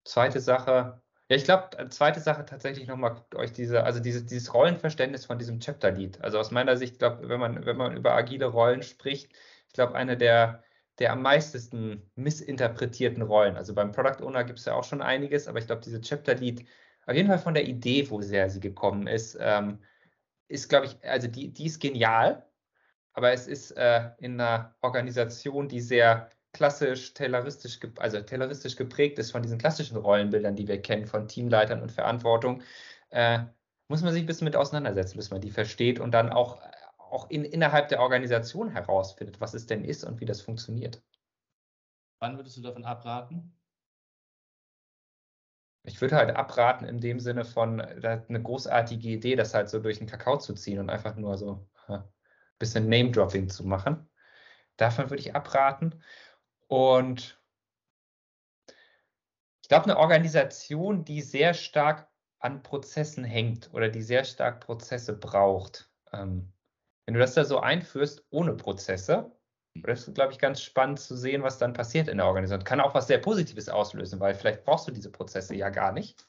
zweite 0.03 0.39
Sache, 0.39 1.01
ja, 1.29 1.35
ich 1.35 1.43
glaube, 1.43 1.77
äh, 1.77 1.87
zweite 1.89 2.19
Sache 2.19 2.45
tatsächlich 2.45 2.87
nochmal, 2.87 3.13
guckt 3.13 3.35
euch 3.35 3.53
diese, 3.53 3.83
also 3.83 3.99
diese, 3.99 4.25
dieses 4.25 4.51
Rollenverständnis 4.51 5.25
von 5.25 5.37
diesem 5.37 5.59
Chapter 5.59 5.91
Lead. 5.91 6.19
Also 6.21 6.39
aus 6.39 6.49
meiner 6.49 6.77
Sicht, 6.77 6.97
glaube 6.97 7.29
wenn 7.29 7.39
man, 7.39 7.65
wenn 7.67 7.77
man 7.77 7.95
über 7.95 8.15
agile 8.15 8.47
Rollen 8.47 8.81
spricht, 8.81 9.31
ich 9.67 9.73
glaube, 9.73 9.93
eine 9.93 10.17
der, 10.17 10.63
der 10.97 11.11
am 11.13 11.21
meisten 11.21 12.09
missinterpretierten 12.15 13.21
Rollen. 13.21 13.55
Also 13.55 13.75
beim 13.75 13.91
Product 13.91 14.23
Owner 14.23 14.43
gibt 14.45 14.57
es 14.57 14.65
ja 14.65 14.73
auch 14.73 14.83
schon 14.83 15.03
einiges, 15.03 15.47
aber 15.47 15.59
ich 15.59 15.67
glaube, 15.67 15.83
diese 15.83 16.01
Chapter 16.01 16.33
Lead, 16.33 16.65
auf 17.05 17.13
jeden 17.13 17.27
Fall 17.29 17.37
von 17.37 17.53
der 17.53 17.67
Idee, 17.67 18.09
wo 18.09 18.21
sehr 18.21 18.49
sie 18.49 18.59
gekommen 18.59 19.05
ist, 19.05 19.37
ähm, 19.39 19.79
ist, 20.49 20.67
glaube 20.67 20.87
ich, 20.87 20.97
also 21.03 21.27
die, 21.27 21.53
die 21.53 21.67
ist 21.67 21.79
genial, 21.79 22.45
aber 23.13 23.31
es 23.31 23.47
ist 23.47 23.71
äh, 23.71 24.11
in 24.17 24.39
einer 24.39 24.75
Organisation, 24.81 25.69
die 25.69 25.79
sehr 25.79 26.29
klassisch, 26.51 27.13
tayloristisch, 27.13 27.79
also 27.97 28.19
tayloristisch 28.21 28.75
geprägt 28.75 29.19
ist 29.19 29.31
von 29.31 29.41
diesen 29.41 29.59
klassischen 29.59 29.97
Rollenbildern, 29.97 30.55
die 30.55 30.67
wir 30.67 30.81
kennen, 30.81 31.05
von 31.05 31.27
Teamleitern 31.27 31.81
und 31.81 31.91
Verantwortung, 31.91 32.63
äh, 33.11 33.39
muss 33.87 34.01
man 34.01 34.13
sich 34.13 34.23
ein 34.23 34.25
bisschen 34.25 34.45
mit 34.45 34.55
auseinandersetzen, 34.55 35.17
bis 35.17 35.31
man 35.31 35.41
die 35.41 35.51
versteht 35.51 35.99
und 35.99 36.11
dann 36.11 36.29
auch, 36.29 36.61
auch 36.97 37.29
in, 37.29 37.45
innerhalb 37.45 37.89
der 37.89 38.01
Organisation 38.01 38.69
herausfindet, 38.69 39.39
was 39.39 39.53
es 39.53 39.67
denn 39.67 39.83
ist 39.83 40.03
und 40.03 40.19
wie 40.19 40.25
das 40.25 40.41
funktioniert. 40.41 41.01
Wann 42.19 42.37
würdest 42.37 42.57
du 42.57 42.61
davon 42.61 42.83
abraten? 42.83 43.58
Ich 45.83 46.01
würde 46.01 46.17
halt 46.17 46.35
abraten 46.35 46.85
in 46.85 46.99
dem 46.99 47.19
Sinne 47.19 47.45
von, 47.45 47.81
eine 47.81 48.41
großartige 48.41 49.07
Idee, 49.07 49.35
das 49.35 49.53
halt 49.53 49.69
so 49.69 49.79
durch 49.79 49.99
den 49.99 50.07
Kakao 50.07 50.37
zu 50.37 50.53
ziehen 50.53 50.79
und 50.79 50.89
einfach 50.89 51.15
nur 51.15 51.37
so 51.37 51.67
ein 51.87 52.03
bisschen 52.59 52.89
Name-Dropping 52.89 53.49
zu 53.49 53.65
machen. 53.65 54.09
Davon 54.77 55.09
würde 55.09 55.21
ich 55.21 55.35
abraten. 55.35 56.03
Und 56.67 57.41
ich 59.61 59.69
glaube, 59.69 59.85
eine 59.85 59.97
Organisation, 59.97 61.05
die 61.05 61.21
sehr 61.21 61.53
stark 61.53 62.07
an 62.39 62.63
Prozessen 62.63 63.23
hängt 63.23 63.73
oder 63.73 63.89
die 63.89 64.01
sehr 64.01 64.23
stark 64.23 64.61
Prozesse 64.61 65.17
braucht, 65.17 65.91
ähm, 66.11 66.53
wenn 67.05 67.13
du 67.13 67.19
das 67.19 67.33
da 67.33 67.43
so 67.43 67.59
einführst 67.59 68.25
ohne 68.29 68.53
Prozesse, 68.53 69.31
das 69.75 70.07
ist, 70.07 70.15
glaube 70.15 70.33
ich, 70.33 70.39
ganz 70.39 70.61
spannend 70.61 70.99
zu 70.99 71.15
sehen, 71.15 71.43
was 71.43 71.57
dann 71.57 71.73
passiert 71.73 72.07
in 72.07 72.17
der 72.17 72.27
Organisation. 72.27 72.63
Kann 72.63 72.81
auch 72.81 72.93
was 72.93 73.07
sehr 73.07 73.19
Positives 73.19 73.69
auslösen, 73.69 74.19
weil 74.19 74.33
vielleicht 74.33 74.65
brauchst 74.65 74.87
du 74.87 74.91
diese 74.91 75.11
Prozesse 75.11 75.55
ja 75.55 75.69
gar 75.69 75.91
nicht. 75.91 76.27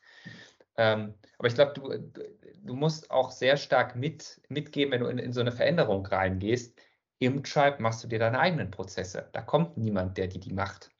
Ähm, 0.77 1.15
aber 1.39 1.49
ich 1.49 1.55
glaube, 1.55 1.73
du, 1.75 2.23
du 2.63 2.75
musst 2.75 3.11
auch 3.11 3.31
sehr 3.31 3.57
stark 3.57 3.97
mit, 3.97 4.41
mitgeben, 4.49 4.93
wenn 4.93 5.01
du 5.01 5.09
in, 5.09 5.19
in 5.19 5.33
so 5.33 5.41
eine 5.41 5.53
Veränderung 5.53 6.07
reingehst. 6.07 6.79
Im 7.19 7.43
Tribe 7.43 7.83
machst 7.83 8.03
du 8.05 8.09
dir 8.09 8.19
deine 8.19 8.39
eigenen 8.39 8.71
Prozesse. 8.71 9.29
Da 9.33 9.43
kommt 9.43 9.77
niemand, 9.77 10.17
der 10.17 10.27
die, 10.27 10.41
die 10.41 10.53
macht. 10.53 10.91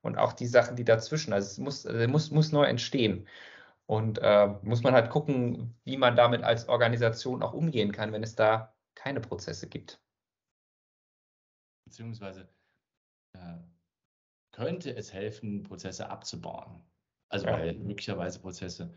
Und 0.00 0.16
auch 0.18 0.32
die 0.32 0.46
Sachen, 0.46 0.76
die 0.76 0.84
dazwischen, 0.84 1.32
also 1.32 1.46
es 1.46 1.58
muss, 1.58 1.86
also 1.86 2.08
muss, 2.08 2.30
muss 2.30 2.52
neu 2.52 2.64
entstehen. 2.64 3.28
Und 3.86 4.18
äh, 4.22 4.48
muss 4.62 4.82
man 4.82 4.94
halt 4.94 5.10
gucken, 5.10 5.74
wie 5.84 5.96
man 5.96 6.14
damit 6.16 6.42
als 6.42 6.68
Organisation 6.68 7.42
auch 7.42 7.54
umgehen 7.54 7.92
kann, 7.92 8.12
wenn 8.12 8.22
es 8.22 8.34
da 8.34 8.74
keine 8.94 9.20
Prozesse 9.20 9.68
gibt 9.68 10.00
beziehungsweise 11.88 12.46
äh, 13.32 13.56
könnte 14.52 14.94
es 14.94 15.12
helfen, 15.12 15.62
Prozesse 15.62 16.10
abzubauen. 16.10 16.82
Also 17.30 17.46
ja. 17.46 17.52
weil 17.52 17.74
möglicherweise 17.74 18.40
Prozesse, 18.40 18.92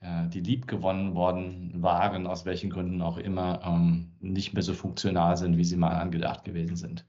äh, 0.00 0.28
die 0.28 0.40
lieb 0.40 0.68
gewonnen 0.68 1.14
worden 1.14 1.82
waren, 1.82 2.26
aus 2.26 2.44
welchen 2.44 2.70
Gründen 2.70 3.02
auch 3.02 3.18
immer, 3.18 3.60
ähm, 3.64 4.12
nicht 4.20 4.54
mehr 4.54 4.62
so 4.62 4.74
funktional 4.74 5.36
sind, 5.36 5.56
wie 5.56 5.64
sie 5.64 5.76
mal 5.76 5.94
angedacht 5.94 6.44
gewesen 6.44 6.76
sind. 6.76 7.04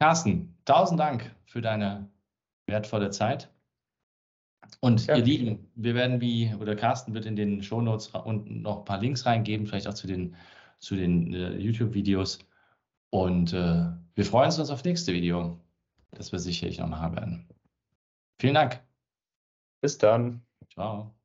Carsten, 0.00 0.54
tausend 0.66 1.00
Dank 1.00 1.34
für 1.46 1.62
deine 1.62 2.10
wertvolle 2.66 3.10
Zeit. 3.10 3.50
Und 4.80 5.06
ja. 5.06 5.16
ihr 5.16 5.24
Lieben, 5.24 5.70
wir 5.76 5.94
werden 5.94 6.20
wie, 6.20 6.52
oder 6.60 6.76
Carsten 6.76 7.14
wird 7.14 7.24
in 7.24 7.36
den 7.36 7.62
Shownotes 7.62 8.08
unten 8.08 8.60
noch 8.62 8.80
ein 8.80 8.84
paar 8.84 9.00
Links 9.00 9.24
reingeben, 9.24 9.66
vielleicht 9.66 9.88
auch 9.88 9.94
zu 9.94 10.06
den, 10.06 10.34
zu 10.78 10.96
den 10.96 11.32
äh, 11.32 11.56
YouTube-Videos. 11.56 12.40
Und 13.10 13.52
äh, 13.52 13.86
wir 14.14 14.24
freuen 14.24 14.46
uns 14.46 14.58
auf 14.58 14.68
das 14.68 14.84
nächste 14.84 15.12
Video, 15.12 15.58
das 16.10 16.32
wir 16.32 16.38
sicherlich 16.38 16.78
noch 16.78 16.88
machen 16.88 17.14
werden. 17.14 17.48
Vielen 18.40 18.54
Dank. 18.54 18.82
Bis 19.80 19.98
dann. 19.98 20.42
Ciao. 20.72 21.15